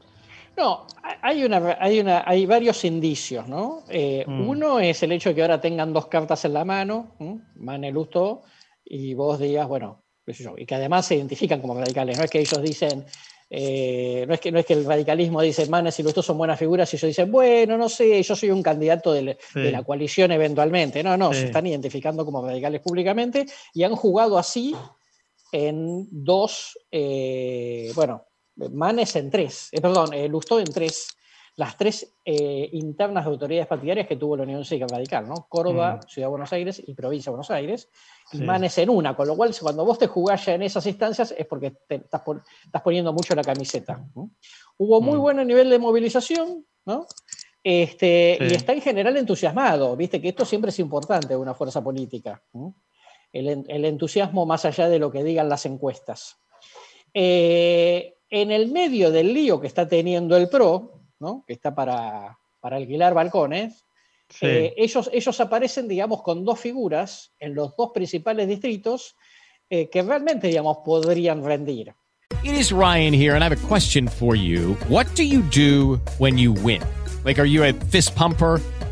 [0.58, 0.86] No,
[1.22, 3.84] hay, una, hay, una, hay varios indicios, ¿no?
[3.88, 4.50] Eh, mm.
[4.50, 7.16] Uno es el hecho de que ahora tengan dos cartas en la mano,
[7.56, 8.42] Manelusto,
[8.84, 12.18] y vos digas, bueno, y que además se identifican como radicales.
[12.18, 13.06] No es que ellos dicen,
[13.50, 16.58] eh, no, es que, no es que el radicalismo dice, Manes y estos son buenas
[16.58, 21.04] figuras, y ellos dicen, bueno, no sé, yo soy un candidato de, la coalición eventualmente.
[21.04, 24.76] No, no, se están identificando como radicales públicamente y han jugado así
[25.52, 31.10] en dos, eh, bueno, Manes en tres, eh, perdón, Lustó en tres
[31.56, 35.46] las tres eh, internas de autoridades partidarias que tuvo la Unión Cívica Radical, ¿no?
[35.48, 36.10] Córdoba, mm.
[36.10, 37.90] Ciudad de Buenos Aires y Provincia de Buenos Aires,
[38.32, 41.34] y Manes en una, con lo cual cuando vos te jugás ya en esas instancias
[41.38, 42.24] es porque te estás,
[42.84, 44.04] poniendo mucho la camiseta.
[44.78, 45.22] Hubo muy mm.
[45.22, 47.06] buen nivel de movilización, ¿no?
[47.64, 52.42] Este, Y está en general entusiasmado, viste que esto siempre es importante una fuerza política,
[53.32, 56.38] el, entusiasmo más allá de lo que digan las encuestas.
[57.14, 61.03] Eh, en el medio del lío que está teniendo el PRO,
[61.46, 63.86] que está para, alquilar balcones,
[64.42, 69.16] eh, ellos, ellos aparecen, digamos, con dos figuras en los dos principales distritos
[69.70, 71.94] eh, que realmente, digamos, podrían rendir.
[72.44, 74.76] It is Ryan here, and I have a question for you.
[74.90, 76.82] What do you do when you win?
[77.24, 78.60] Like, are you a fist pumper?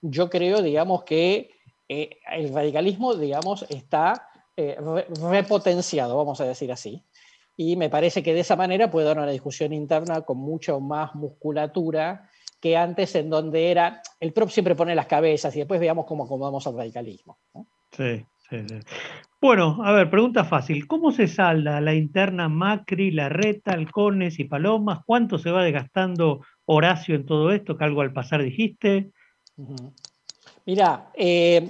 [0.00, 1.50] yo creo, digamos, que
[1.88, 4.76] eh, el radicalismo, digamos, está eh,
[5.30, 7.04] repotenciado, vamos a decir así.
[7.56, 11.14] Y me parece que de esa manera puede dar una discusión interna con mucho más
[11.14, 16.06] musculatura que antes, en donde era el PROP siempre pone las cabezas y después veamos
[16.06, 17.38] cómo acomodamos al radicalismo.
[17.90, 18.78] Sí, sí, sí.
[19.40, 20.86] Bueno, a ver, pregunta fácil.
[20.86, 25.00] ¿Cómo se salda la interna Macri, Larreta, Halcones y Palomas?
[25.06, 27.78] ¿Cuánto se va desgastando Horacio en todo esto?
[27.78, 29.10] Que algo al pasar dijiste.
[30.66, 31.68] Mira, eh,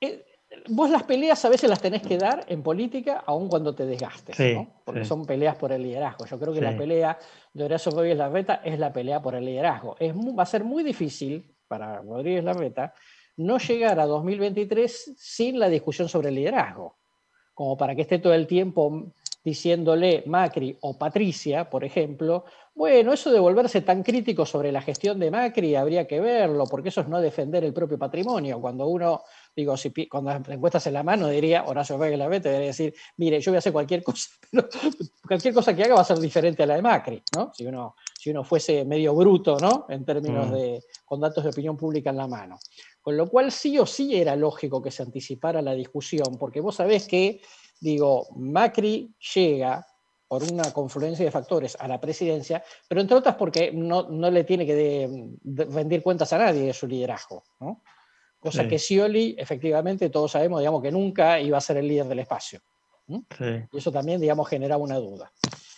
[0.00, 0.24] eh,
[0.68, 4.36] vos las peleas a veces las tenés que dar en política, aun cuando te desgastes,
[4.84, 6.26] porque son peleas por el liderazgo.
[6.26, 7.18] Yo creo que la pelea
[7.52, 9.96] de Horacio Rodríguez Larreta es la pelea por el liderazgo.
[9.98, 12.94] Es, va a ser muy difícil para Rodríguez Larreta
[13.38, 16.98] no llegar a 2023 sin la discusión sobre el liderazgo,
[17.54, 19.12] como para que esté todo el tiempo
[19.44, 22.44] diciéndole Macri o Patricia, por ejemplo,
[22.78, 26.90] bueno, eso de volverse tan crítico sobre la gestión de Macri habría que verlo, porque
[26.90, 28.60] eso es no defender el propio patrimonio.
[28.60, 29.22] Cuando uno,
[29.56, 33.50] digo, si, cuando las encuestas en la mano, diría, Horacio Vega debería decir, mire, yo
[33.50, 34.68] voy a hacer cualquier cosa, pero
[35.26, 37.50] cualquier cosa que haga va a ser diferente a la de Macri, ¿no?
[37.52, 39.86] Si uno, si uno fuese medio bruto, ¿no?
[39.88, 40.52] En términos mm.
[40.52, 42.60] de, con datos de opinión pública en la mano.
[43.00, 46.76] Con lo cual sí o sí era lógico que se anticipara la discusión, porque vos
[46.76, 47.40] sabés que
[47.80, 49.86] digo, Macri llega
[50.28, 54.66] por una confluencia de factores a la presidencia, pero entre otras porque no, le tiene
[54.66, 57.42] que rendir cuentas a nadie de su liderazgo.
[58.38, 62.20] Cosa que Scioli, efectivamente, todos sabemos digamos, que nunca iba a ser el líder del
[62.20, 62.60] espacio.
[63.08, 65.32] Y eso también digamos, generaba una duda.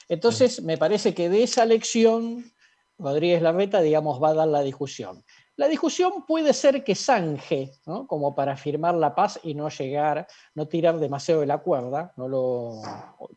[0.09, 2.53] Entonces, me parece que de esa lección,
[2.99, 5.23] Rodríguez Larreta digamos, va a dar la discusión.
[5.61, 7.71] La discusión puede ser que zanje,
[8.07, 12.29] como para firmar la paz y no llegar, no tirar demasiado de la cuerda, no
[12.29, 12.77] lo,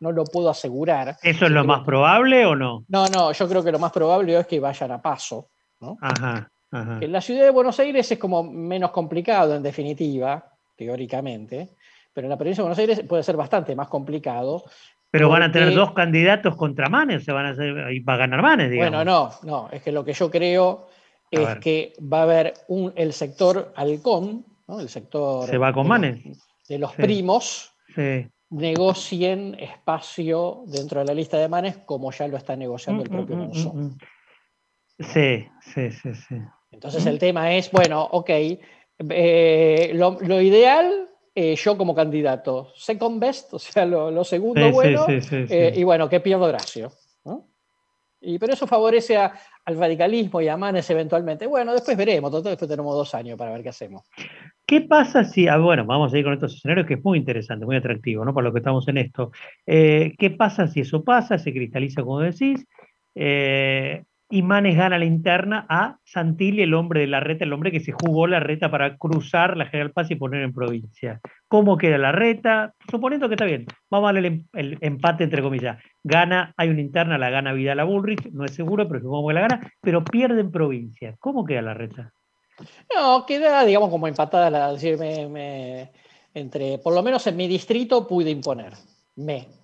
[0.00, 1.18] no lo puedo asegurar.
[1.22, 2.82] ¿Eso es lo más probable o no?
[2.88, 5.50] No, no, yo creo que lo más probable es que vayan a paso.
[6.00, 11.76] Ajá, En la ciudad de Buenos Aires es como menos complicado en definitiva, teóricamente,
[12.10, 14.64] pero en la provincia de Buenos Aires puede ser bastante más complicado.
[15.10, 18.40] Pero van a tener dos candidatos contra Manes, se van a hacer, va a ganar
[18.40, 18.92] Manes, digamos.
[18.92, 20.86] Bueno, no, no, es que lo que yo creo
[21.34, 26.36] es que va a haber un, el sector halcón, el sector Se va con de,
[26.68, 27.72] de los primos,
[28.50, 33.12] negocien espacio dentro de la lista de Manes como ya lo está negociando el mm,
[33.12, 33.98] propio mm, mm.
[35.00, 36.36] Sí, sí, sí, sí.
[36.70, 38.30] Entonces el tema es, bueno, ok,
[39.10, 45.72] eh, lo, ideal, eh, yo como candidato, second best, o sea, lo, segundo bueno, eh,
[45.74, 46.92] y bueno, ¿qué pierdo Horacio?
[48.38, 51.46] Pero eso favorece al radicalismo y a Manes eventualmente.
[51.46, 54.02] Bueno, después veremos, después tenemos dos años para ver qué hacemos.
[54.66, 57.66] ¿Qué pasa si, ah, bueno, vamos a ir con estos escenarios que es muy interesante,
[57.66, 58.32] muy atractivo, ¿no?
[58.32, 59.30] Para lo que estamos en esto.
[59.66, 62.66] Eh, ¿Qué pasa si eso pasa, se cristaliza como decís?
[63.14, 67.70] Eh, y Manes gana la interna a Santilli, el hombre de la reta, el hombre
[67.70, 71.20] que se jugó la reta para cruzar la General Paz y poner en provincia.
[71.46, 72.72] ¿Cómo queda la reta?
[72.90, 75.78] Suponiendo que está bien, vamos a darle el, empate entre comillas.
[76.02, 79.34] Gana, hay una interna, la gana Vidal a Bullrich, no es seguro, pero supongo que
[79.34, 81.14] la gana, pero pierde en provincia.
[81.20, 82.12] ¿Cómo queda la reta?
[82.94, 84.98] No, queda, digamos, como empatada la, decir,
[86.34, 88.72] entre, por lo menos en mi distrito pude imponer.
[89.16, 89.63] Me.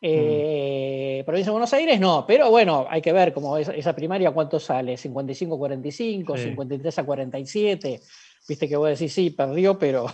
[0.00, 4.60] Eh, Provincia de Buenos Aires no, pero bueno, hay que ver cómo esa, primaria cuánto
[4.60, 8.00] sale, 55-45, 53 a 47.
[8.48, 10.06] Viste que voy a decir, sí, perdió, pero,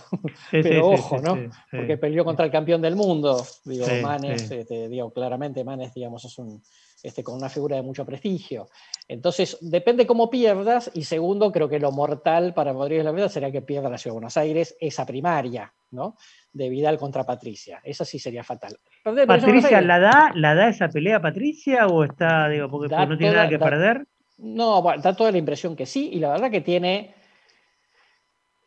[0.51, 1.51] pero ojo, ¿no?
[1.69, 3.45] Porque perdió contra el campeón del mundo.
[3.63, 6.63] Digo, Manes, este, digo, claramente Manes, digamos, es un,
[7.03, 8.69] este, con una figura de mucho prestigio.
[9.07, 13.61] Entonces, depende cómo pierdas, y segundo, creo que lo mortal para Rodríguez Larreta será que
[13.61, 16.17] pierda la Ciudad de Buenos Aires esa primaria, ¿no?
[16.51, 17.79] De Vidal contra Patricia.
[17.83, 18.77] Esa sí sería fatal.
[19.27, 23.49] ¿Patricia la da, la da esa pelea Patricia o está, digo, porque, no tiene nada
[23.49, 24.05] que perder?
[24.37, 27.13] No, da toda la impresión que sí, y la verdad que tiene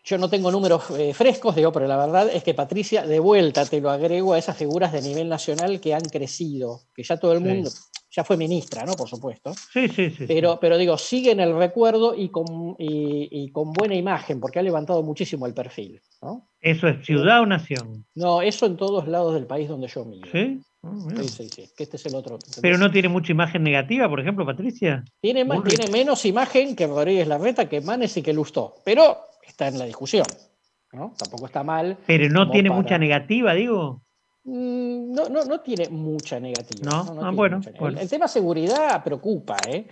[0.06, 3.66] yo no tengo números eh, frescos, digo, pero la verdad es que Patricia, de vuelta
[3.66, 7.32] te lo agrego a esas figuras de nivel nacional que han crecido, que ya todo
[7.32, 7.68] el mundo,
[8.08, 8.92] ya fue ministra, ¿no?
[8.92, 9.52] Por supuesto.
[9.72, 10.26] Sí, sí, sí.
[10.28, 14.62] Pero, pero digo, sigue en el recuerdo y con, y, con buena imagen, porque ha
[14.62, 16.48] levantado muchísimo el perfil, ¿no?
[16.60, 18.06] ¿Eso es ciudad o nación?
[18.14, 20.30] No, eso en todos lados del país donde yo miro.
[20.30, 20.60] ¿Sí?
[20.84, 22.38] Ah, sí, sí, sí, que este es el otro.
[22.62, 25.04] Pero no tiene mucha imagen negativa, por ejemplo, Patricia.
[25.20, 28.76] Tiene, tiene menos imagen que Rodríguez Larreta, que Manes y que Lustó.
[28.84, 30.26] Pero está en la discusión.
[30.92, 31.14] ¿no?
[31.18, 31.98] Tampoco está mal.
[32.06, 34.02] Pero no tiene mucha negativa, digo.
[34.44, 36.90] Mm, no, no, no tiene mucha negativa.
[36.90, 39.86] No, ah, bueno, El, tema seguridad preocupa, ¿eh?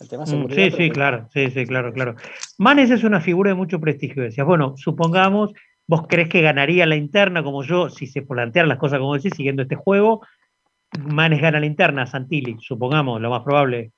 [0.00, 0.64] El tema mm, seguridad.
[0.64, 2.16] Sí, sí, claro, sí, sí, claro, claro.
[2.58, 4.46] Manes es una figura de mucho prestigio, decías.
[4.46, 5.52] Bueno, supongamos,
[5.86, 9.32] vos crees que ganaría la interna, como yo, si se plantean las cosas como decís,
[9.36, 10.22] siguiendo este juego,
[10.98, 13.92] Manes gana la interna, Santilli, supongamos, lo más probable.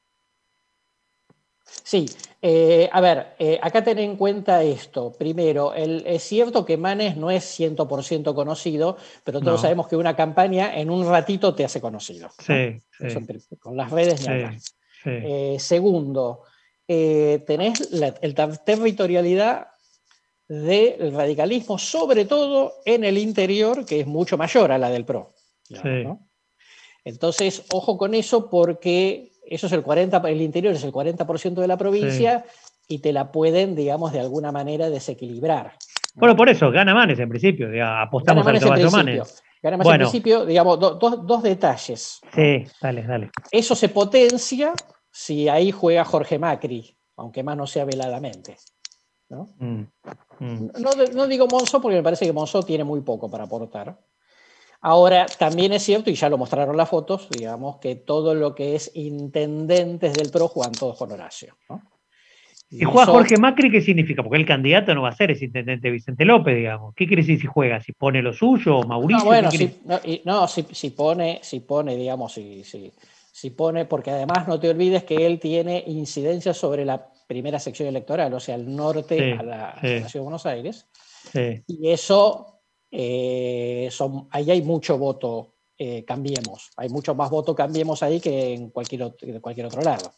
[1.65, 2.07] Sí,
[2.43, 5.13] eh, a ver, eh, acá ten en cuenta esto.
[5.13, 10.79] Primero, es cierto que Manes no es 100% conocido, pero todos sabemos que una campaña
[10.79, 12.29] en un ratito te hace conocido.
[12.39, 12.83] Sí,
[13.59, 14.31] Con las redes sí,
[15.07, 16.43] eh, segundo,
[16.87, 19.69] tenés la territorialidad
[20.47, 25.33] del radicalismo, sobre todo en el interior, que es mucho mayor a la del PRO.
[27.05, 31.69] Entonces, ojo con eso porque eso es el 40, el interior es el 40% de
[31.69, 32.45] la provincia
[32.89, 35.73] y te la pueden, digamos, de alguna manera desequilibrar.
[36.15, 39.43] Bueno, por eso, gana Manes en principio, apostamos al caballo Manes.
[39.63, 42.21] Gana más en principio, digamos, dos detalles.
[42.35, 43.31] Sí, dale, dale.
[43.51, 44.73] Eso se potencia
[45.11, 48.57] si ahí juega Jorge Macri, aunque más no sea veladamente.
[49.29, 49.49] ¿no?
[49.59, 49.87] Mm,
[50.41, 50.71] mm.
[50.81, 53.99] No, no, digo Monzó porque me parece que Monzó tiene muy poco para aportar.
[54.87, 58.75] Ahora, también es cierto, y ya lo mostraron las fotos, digamos, que todo lo que
[58.75, 61.57] es intendentes del PRO juegan todos con Horacio.
[62.69, 64.23] Y, juega Jorge Macri, ¿qué significa?
[64.23, 66.95] Porque el candidato no va a ser ese intendente Vicente López, digamos.
[66.95, 67.81] ¿Qué quiere decir si juega?
[67.81, 69.21] ¿Si pone lo suyo o Mauricio?
[69.21, 69.75] No, bueno, si,
[70.27, 75.25] no, si, pone, si pone, digamos, si, si, pone, porque además no te olvides que
[75.25, 80.13] él tiene incidencia sobre la primera sección electoral, o sea, el norte a, la, Ciudad
[80.13, 80.87] de Buenos Aires.
[81.67, 82.54] Y eso
[82.97, 86.71] eh, son, ahí hay mucho voto, eh, cambiemos.
[86.77, 90.13] Hay mucho más voto, cambiemos ahí que en cualquier, cualquier otro lado.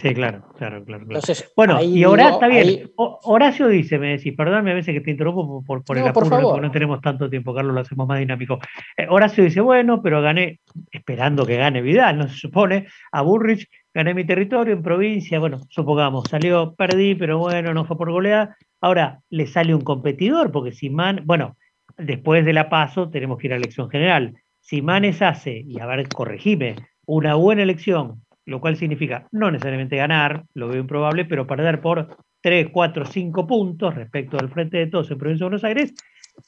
[0.00, 1.04] Sí, claro, claro, claro.
[1.04, 2.90] Entonces, bueno, y ahora está bien.
[2.96, 6.62] Horacio dice, me decís, perdóname a veces que te interrumpo por, por, el apuro, porque
[6.62, 8.58] no tenemos tanto tiempo, Carlos, lo hacemos más dinámico.
[8.96, 10.60] Eh, Horacio dice, bueno, pero gané,
[10.90, 15.60] esperando que gane Vidal, no se supone, a Burrich, gané mi territorio en provincia, bueno,
[15.68, 18.56] supongamos, salió, perdí, pero bueno, no fue por goleada.
[18.80, 21.56] Ahora, le sale un competidor, porque si man, bueno,
[21.96, 24.34] después de la paso tenemos que ir a elección general.
[24.60, 29.96] Si Manes hace, y a ver, corregime, una buena elección, lo cual significa no necesariamente
[29.96, 34.86] ganar, lo veo improbable, pero perder por 3, 4, 5 puntos respecto al frente de
[34.86, 35.94] todos en Provincia de Buenos Aires,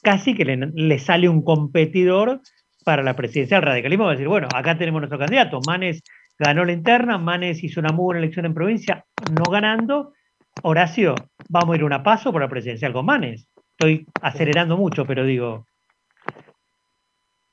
[0.01, 2.41] casi que le, sale un competidor
[2.85, 4.05] para la presidencia del radicalismo.
[4.05, 5.59] Va a decir, bueno, acá tenemos nuestro candidato.
[5.67, 6.01] Manes
[6.37, 10.13] ganó la interna, Manes hizo una muy buena elección en provincia, no ganando.
[10.63, 11.15] Horacio,
[11.49, 13.48] vamos a ir una paso por la presidencial con Manes.
[13.79, 15.65] Estoy acelerando mucho, pero digo.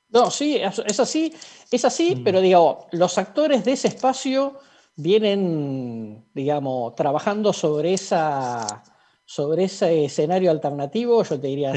[0.08, 1.32] No, sí, es así,
[1.70, 2.24] es así, mm.
[2.24, 4.58] pero digo, los actores de ese espacio
[4.96, 8.82] vienen, digamos, trabajando sobre esa
[9.24, 11.72] sobre ese escenario alternativo, yo te diría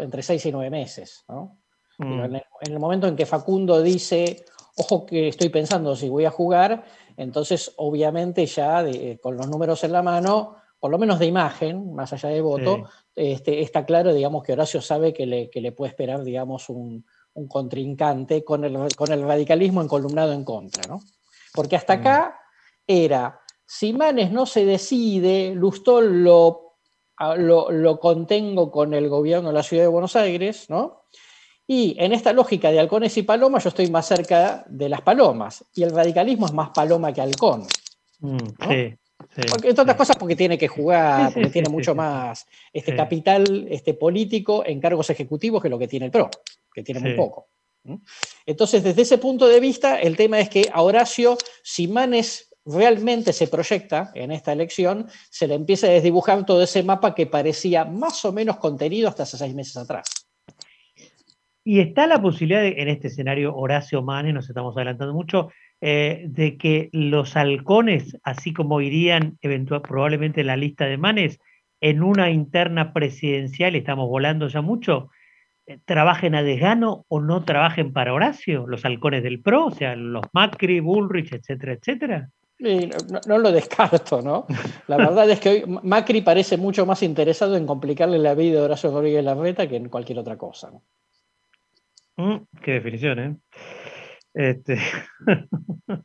[0.00, 1.24] entre seis y nueve meses.
[1.96, 2.24] Mm.
[2.24, 2.42] En,
[2.72, 4.44] el, momento en que Facundo dice,
[4.76, 6.84] ojo que estoy pensando si voy a jugar,
[7.16, 8.84] entonces obviamente ya
[9.22, 12.84] con los números en la mano, por lo menos de imagen, más allá de voto,
[13.14, 17.04] este, está claro, digamos, que Horacio sabe que le, que le puede esperar, digamos, un,
[17.34, 21.00] un, contrincante con el, con el radicalismo encolumnado en contra, ¿no?
[21.54, 22.00] Porque hasta mm.
[22.00, 22.40] acá
[22.86, 26.76] era, si Manes no se decide, Lustol lo,
[27.36, 31.04] lo, lo, contengo con el gobierno de la ciudad de Buenos Aires, ¿no?
[31.66, 35.64] Y en esta lógica de halcones y palomas, yo estoy más cerca de las palomas,
[35.74, 37.66] y el radicalismo es más paloma que halcón.
[38.20, 38.36] Mm,
[38.68, 38.96] sí.
[39.36, 44.64] Entre otras cosas porque tiene que jugar, porque tiene mucho más este capital este, político
[44.66, 46.30] en cargos ejecutivos que lo que tiene el PRO,
[46.72, 47.48] que tiene muy poco.
[48.44, 53.32] Entonces, desde ese punto de vista, el tema es que a Horacio, si Manes realmente
[53.32, 57.84] se proyecta en esta elección, se le empieza a desdibujar todo ese mapa que parecía
[57.84, 60.08] más o menos contenido hasta hace seis meses atrás.
[61.62, 65.50] Y está la posibilidad, de, en este escenario, Horacio Manes, nos estamos adelantando mucho,
[65.80, 71.38] eh, de que los halcones, así como irían eventual, probablemente en la lista de Manes,
[71.80, 75.10] en una interna presidencial, estamos volando ya mucho,
[75.66, 79.96] eh, trabajen a desgano o no trabajen para Horacio, los halcones del PRO, o sea,
[79.96, 82.30] los Macri, Bullrich, etcétera, etcétera.
[82.58, 84.46] no, lo descarto, ¿no?
[84.88, 88.64] La verdad es que hoy Macri parece mucho más interesado en complicarle la vida a
[88.64, 90.70] Horacio Rodríguez Larreta que en cualquier otra cosa.
[92.16, 93.36] Mm, qué definición, ¿eh?
[94.36, 94.78] Este...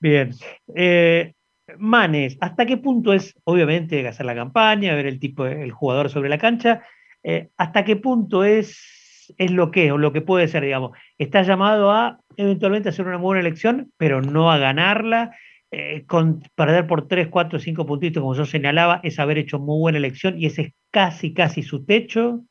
[0.00, 0.30] Bien.
[0.74, 1.34] Eh,
[1.78, 6.28] Manes, ¿hasta qué punto es, obviamente, hacer la campaña, ver el tipo, el jugador sobre
[6.28, 6.82] la cancha?
[7.22, 10.96] Eh, ¿Hasta qué punto es, es lo que o lo que puede ser, digamos?
[11.18, 15.36] Está llamado a eventualmente hacer una buena elección, pero no a ganarla.
[15.72, 19.80] Eh, con perder por 3, 4, 5 puntitos, como yo señalaba, es haber hecho muy
[19.80, 22.44] buena elección y ese es casi, casi su techo.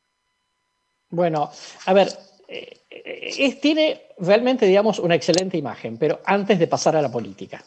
[1.09, 1.49] Bueno,
[1.85, 2.09] a ver,
[3.61, 7.63] tiene realmente, digamos, una excelente imagen, pero antes de pasar a la política.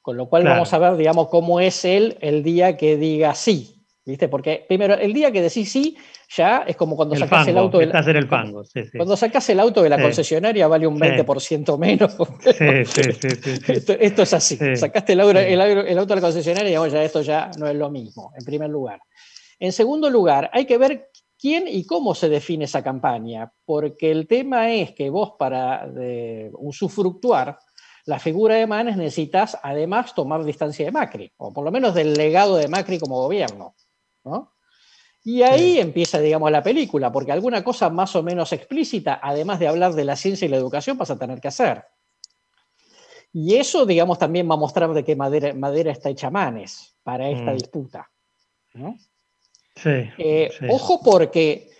[0.00, 3.78] Con lo cual vamos a ver, digamos, cómo es él el día que diga sí.
[4.04, 4.28] ¿Viste?
[4.28, 5.96] Porque primero, el día que decís sí,
[6.36, 7.78] ya es como cuando sacas el auto.
[7.78, 8.64] De la, el fango,
[8.96, 12.16] Cuando sacas el auto de la concesionaria vale un 20% menos.
[13.68, 14.58] esto, esto, es así.
[14.74, 17.90] Sacaste el, auto, el, auto de la concesionaria y ya esto ya no es lo
[17.90, 19.00] mismo, en primer lugar.
[19.60, 21.08] En segundo lugar, hay que ver
[21.42, 25.92] quién y cómo se define esa campaña, porque el tema es que vos para
[26.52, 27.58] usufructuar
[28.06, 32.14] la figura de Manes necesitas además tomar distancia de Macri, o por lo menos del
[32.14, 33.74] legado de Macri como gobierno.
[35.24, 39.66] Y ahí empieza, digamos, la película, porque alguna cosa más o menos explícita, además de
[39.66, 41.84] hablar de la ciencia y la educación, vas a tener que hacer.
[43.32, 47.28] Y eso, digamos, también va a mostrar de qué madera, madera está hecha Manes para
[47.30, 47.54] esta mm.
[47.54, 48.10] disputa.
[48.74, 48.96] ¿no?
[49.84, 51.70] Eh, ojo porque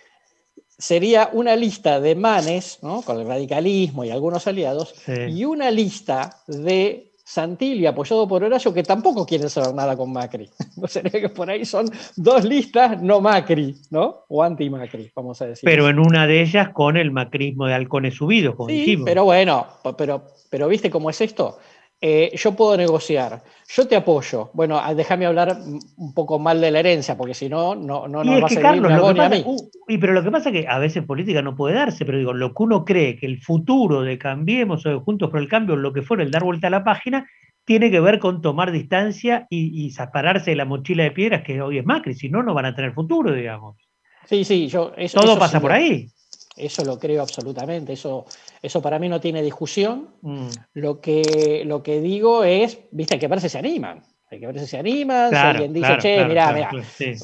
[0.77, 7.13] sería una lista de manes, con el radicalismo y algunos aliados, y una lista de
[7.25, 10.49] Santilli apoyado por Horacio que tampoco quiere saber nada con Macri.
[11.11, 14.25] Que por ahí son dos listas no Macri, ¿no?
[14.27, 15.63] O anti-Macri, vamos a decir.
[15.63, 19.67] Pero en una de ellas con el macrismo de halcones subidos, como sí, Pero bueno,
[19.97, 21.59] pero, pero ¿viste cómo es esto?
[22.05, 24.49] Eh, yo puedo negociar, yo te apoyo.
[24.51, 25.57] Bueno, ah, déjame hablar
[25.95, 28.81] un poco mal de la herencia, porque si no, no, no nos va a servir
[28.81, 29.41] ni a mí.
[29.45, 32.17] Uh, y pero lo que pasa es que a veces política no puede darse, pero
[32.17, 35.47] digo, lo que uno cree que el futuro de Cambiemos o de Juntos por el
[35.47, 37.25] Cambio, lo que fuera el dar vuelta a la página,
[37.63, 41.77] tiene que ver con tomar distancia y, separarse de la mochila de piedras que hoy
[41.77, 43.77] es Macri, si no, no van a tener futuro, digamos.
[44.25, 44.91] Sí, sí, yo...
[45.13, 46.09] Todo pasa por ahí.
[46.55, 48.25] Eso lo creo absolutamente, eso,
[48.61, 50.09] eso para mí no tiene discusión.
[50.21, 50.47] Mm.
[50.73, 54.03] Lo, que, lo que digo es, viste, que parece se animan.
[54.33, 56.71] Hay que ver si se animan, si alguien dice, che, mirá, mirá,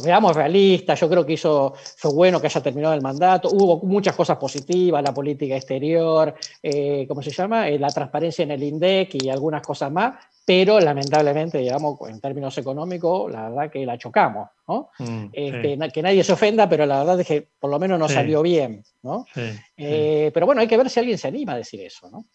[0.03, 4.15] veamos realistas, yo creo que hizo, fue bueno que haya terminado el mandato, hubo muchas
[4.15, 7.67] cosas positivas, la política exterior, eh, ¿cómo se llama?
[7.67, 12.57] Eh, la transparencia en el INDEC y algunas cosas más, pero lamentablemente, digamos, en términos
[12.57, 14.89] económicos, la verdad que la chocamos, ¿no?
[14.97, 18.09] Mm, este, que nadie se ofenda, pero la verdad es que por lo menos no
[18.09, 19.27] salió bien, ¿no?
[19.77, 22.25] Eh, pero bueno, hay que ver si alguien se anima a decir eso, ¿no?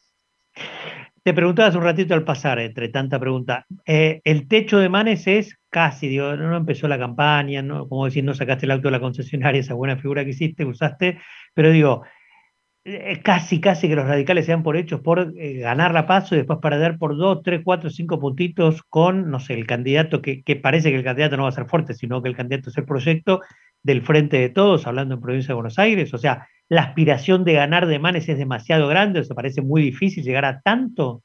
[1.24, 3.66] Te preguntaba hace un ratito al pasar, entre tanta pregunta.
[3.84, 8.22] Eh, el techo de Manes es casi, digo, no empezó la campaña, no, como decir,
[8.22, 11.18] no sacaste el auto de la concesionaria, esa buena figura que hiciste, usaste,
[11.52, 12.04] pero digo,
[13.22, 16.58] casi, casi que los radicales sean por hechos por eh, ganar la paso y después
[16.60, 20.90] perder por dos, tres, cuatro, cinco puntitos con, no sé, el candidato que, que, parece
[20.90, 23.40] que el candidato no va a ser fuerte, sino que el candidato es el proyecto
[23.82, 26.12] del frente de todos, hablando en provincia de Buenos Aires.
[26.12, 29.82] O sea, la aspiración de ganar de Manes es demasiado grande, o sea, parece muy
[29.82, 31.22] difícil llegar a tanto.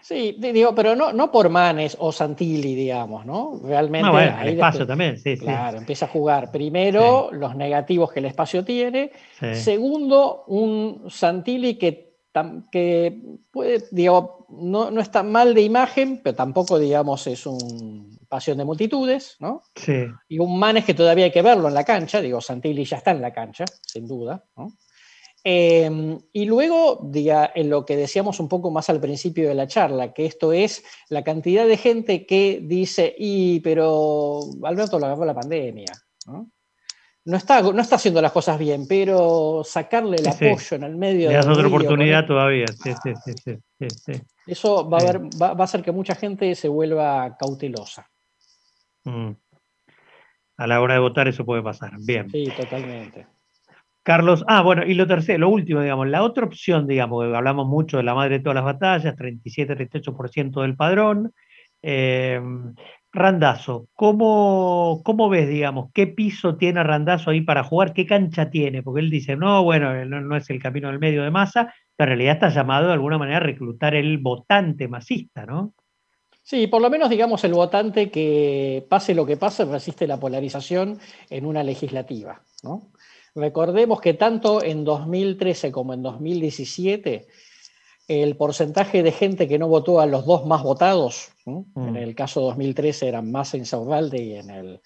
[0.00, 3.60] Sí, digo, pero no, no por Manes o Santilli, digamos, ¿no?
[3.62, 4.06] Realmente.
[4.06, 5.36] No, bueno, el espacio también, sí.
[5.36, 9.12] Claro, empieza a jugar primero los negativos que el espacio tiene.
[9.52, 12.14] Segundo, un Santilli que,
[12.72, 13.20] que
[13.50, 18.64] puede, digo, no, no está mal de imagen, pero tampoco, digamos, es un pasión de
[18.64, 19.62] multitudes, ¿no?
[19.74, 20.06] Sí.
[20.28, 23.10] Y un Manes que todavía hay que verlo en la cancha, digo, Santilli ya está
[23.10, 24.72] en la cancha, sin duda, ¿no?
[25.42, 29.66] Em, y luego, diga, en lo que decíamos un poco más al principio de la
[29.66, 35.24] charla, que esto es la cantidad de gente que dice, y pero Alberto lo agarró
[35.24, 35.92] la pandemia.
[37.24, 40.46] no está, no está haciendo las cosas bien, pero sacarle el Sí.
[40.46, 41.28] apoyo en el medio.
[41.30, 42.66] Le das otra oportunidad todavía.
[42.68, 44.22] Sí, sí, sí, sí, sí, sí.
[44.46, 48.10] Eso va a, haber, va, va a hacer que mucha gente se vuelva cautelosa.
[49.04, 49.30] Mm.
[50.56, 51.92] A la hora de votar eso puede pasar.
[52.00, 52.28] Bien.
[52.30, 53.26] Sí, totalmente.
[54.02, 57.98] Carlos, ah, bueno, y lo tercero, lo último, digamos, la otra opción, digamos, hablamos mucho
[57.98, 61.32] de la madre de todas las batallas, 37-38% del padrón.
[61.82, 62.40] Eh,
[63.12, 67.92] Randazo, ¿cómo, ¿cómo ves, digamos, qué piso tiene Randazo ahí para jugar?
[67.92, 68.82] ¿Qué cancha tiene?
[68.82, 72.12] Porque él dice, no, bueno, no, no es el camino del medio de masa, pero
[72.12, 75.74] en realidad está llamado de alguna manera a reclutar el votante masista, ¿no?
[76.42, 80.98] Sí, por lo menos digamos el votante que pase lo que pase resiste la polarización
[81.28, 82.42] en una legislativa.
[82.62, 82.90] ¿no?
[83.34, 87.26] Recordemos que tanto en 2013 como en 2017
[88.08, 91.66] el porcentaje de gente que no votó a los dos más votados, ¿no?
[91.74, 91.88] Mm.
[91.88, 94.80] en el caso 2013 eran Massa y Saurralde y en el,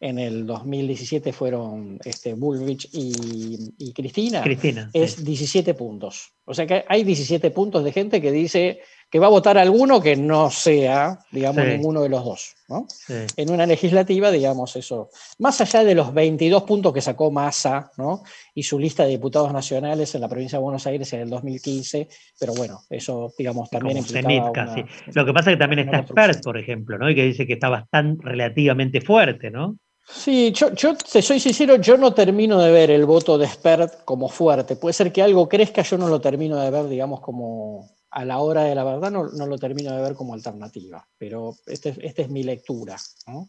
[0.00, 6.32] en el 2017 fueron este, Bullrich y, y Cristina, Cristina, es 17 puntos.
[6.46, 8.80] O sea que hay 17 puntos de gente que dice
[9.10, 11.70] que va a votar alguno que no sea, digamos, Sí.
[11.70, 12.54] ninguno de los dos.
[12.68, 12.86] ¿no?
[12.88, 13.14] Sí.
[13.36, 15.10] En una legislativa, digamos, eso.
[15.40, 18.22] Más allá de los 22 puntos que sacó Massa ¿no?
[18.54, 22.08] y su lista de diputados nacionales en la provincia de Buenos Aires en el 2015,
[22.38, 24.84] pero bueno, eso, digamos, también como implicaba Zenit una- casi.
[25.12, 26.06] Lo que pasa es que también está.
[26.06, 27.10] Spert, por ejemplo, ¿no?
[27.10, 29.76] Y que dice que está bastante relativamente fuerte, ¿no?
[30.08, 34.04] Sí, yo, yo te soy sincero, yo no termino de ver el voto de Spert
[34.04, 34.76] como fuerte.
[34.76, 38.38] Puede ser que algo crezca, yo no lo termino de ver, digamos, como a la
[38.40, 41.06] hora de la verdad, no, no lo termino de ver como alternativa.
[41.18, 42.96] Pero esta este es mi lectura.
[43.26, 43.48] ¿no?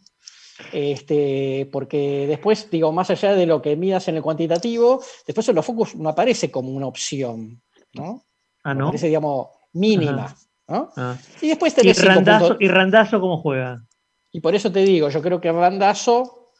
[0.71, 5.55] Este, porque después, digo, más allá de lo que midas en el cuantitativo, después en
[5.55, 7.61] los focus no aparece como una opción.
[7.93, 8.23] ¿no?
[8.63, 8.85] Ah, ¿no?
[8.87, 10.35] Aparece, digamos, mínima.
[10.67, 10.89] ¿no?
[10.95, 11.17] Ah.
[11.41, 13.83] Y después ¿Y tenés cinco Randazo, ¿Y Randazo cómo juega?
[14.31, 16.51] Y por eso te digo, yo creo que Randazo.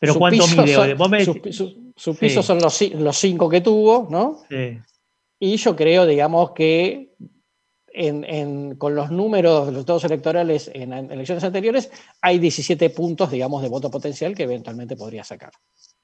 [0.00, 0.74] ¿Pero cuánto mide?
[0.74, 2.46] son- Vos me su, su- su piso Sí.
[2.46, 4.40] son los, los cinco que tuvo, ¿no?
[4.48, 4.78] Sí.
[5.38, 7.14] Y yo creo, digamos, que
[7.94, 11.90] en- en- con los números de los resultados electorales en, en elecciones anteriores,
[12.20, 15.52] hay 17 puntos, digamos, de voto potencial que eventualmente podría sacar.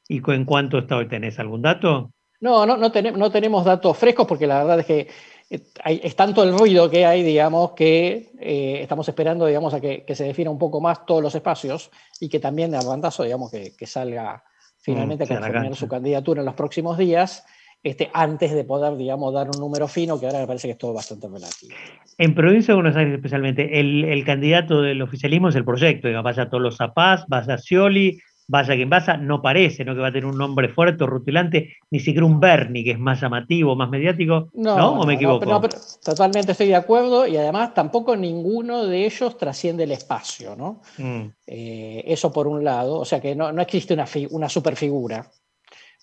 [0.08, 1.08] ¿Y en cuánto está hoy?
[1.08, 2.12] ¿Tenés algún dato?
[2.40, 5.08] No, no, no, tenem- no tenemos datos frescos porque la verdad es que
[5.50, 9.80] eh, hay- es tanto el ruido que hay, digamos, que eh, estamos esperando, digamos, a
[9.80, 13.24] que, que se defina un poco más todos los espacios y que también a bandazo,
[13.24, 14.42] digamos, que, que salga
[14.78, 17.44] finalmente Mm, a confirmar su candidatura en los próximos días,
[17.82, 20.78] este, antes de poder, digamos, dar un número fino, que ahora me parece que es
[20.78, 21.74] todo bastante relativo.
[22.18, 26.24] En provincia de Buenos Aires especialmente, el, el candidato del oficialismo es el proyecto, digamos,
[26.24, 28.18] vaya todos los Zapaz, vaya Scioli,
[28.48, 29.94] vaya quien vaya, no parece, ¿no?
[29.94, 32.98] Que va a tener un nombre fuerte o rutilante, ni siquiera un Bernie, que es
[32.98, 35.00] más llamativo, más mediático, ¿no?
[35.00, 35.46] ¿O me equivoco?
[35.46, 40.56] no, pero totalmente estoy de acuerdo y además tampoco ninguno de ellos trasciende el espacio,
[40.56, 40.82] ¿no?
[40.98, 45.26] Mm, Eh, eso por un lado, o sea que no, no existe una, una superfigura,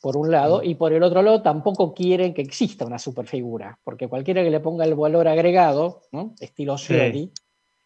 [0.01, 4.07] por un lado, y por el otro lado tampoco quieren que exista una superfigura, porque
[4.07, 6.35] cualquiera que le ponga el valor agregado, ¿no?
[6.39, 6.93] estilo Sí.
[6.93, 7.31] Scioli,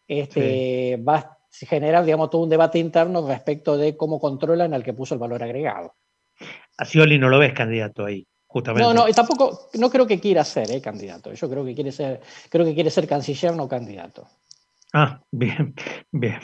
[0.06, 4.92] este, va a generar digamos, todo un debate interno respecto de cómo controlan al que
[4.92, 5.94] puso el valor agregado.
[6.76, 8.82] A Scioli no lo ves candidato ahí, justamente.
[8.86, 11.92] No, no, y tampoco, no creo que quiera ser eh, candidato, yo creo que quiere
[11.92, 14.26] ser, creo que quiere ser canciller, no candidato.
[14.92, 15.74] Ah, bien,
[16.10, 16.38] bien.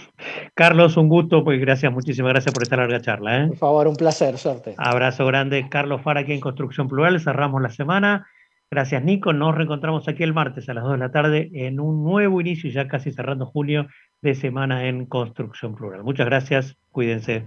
[0.54, 3.44] Carlos, un gusto, pues gracias, muchísimas gracias por esta larga charla.
[3.44, 3.46] ¿eh?
[3.48, 4.74] Por favor, un placer, suerte.
[4.78, 7.20] Abrazo grande, Carlos Fara aquí en Construcción Plural.
[7.20, 8.26] Cerramos la semana.
[8.70, 9.32] Gracias, Nico.
[9.32, 12.70] Nos reencontramos aquí el martes a las 2 de la tarde en un nuevo inicio,
[12.70, 13.86] ya casi cerrando junio,
[14.20, 16.04] de semana en Construcción Plural.
[16.04, 16.76] Muchas gracias.
[16.90, 17.46] Cuídense.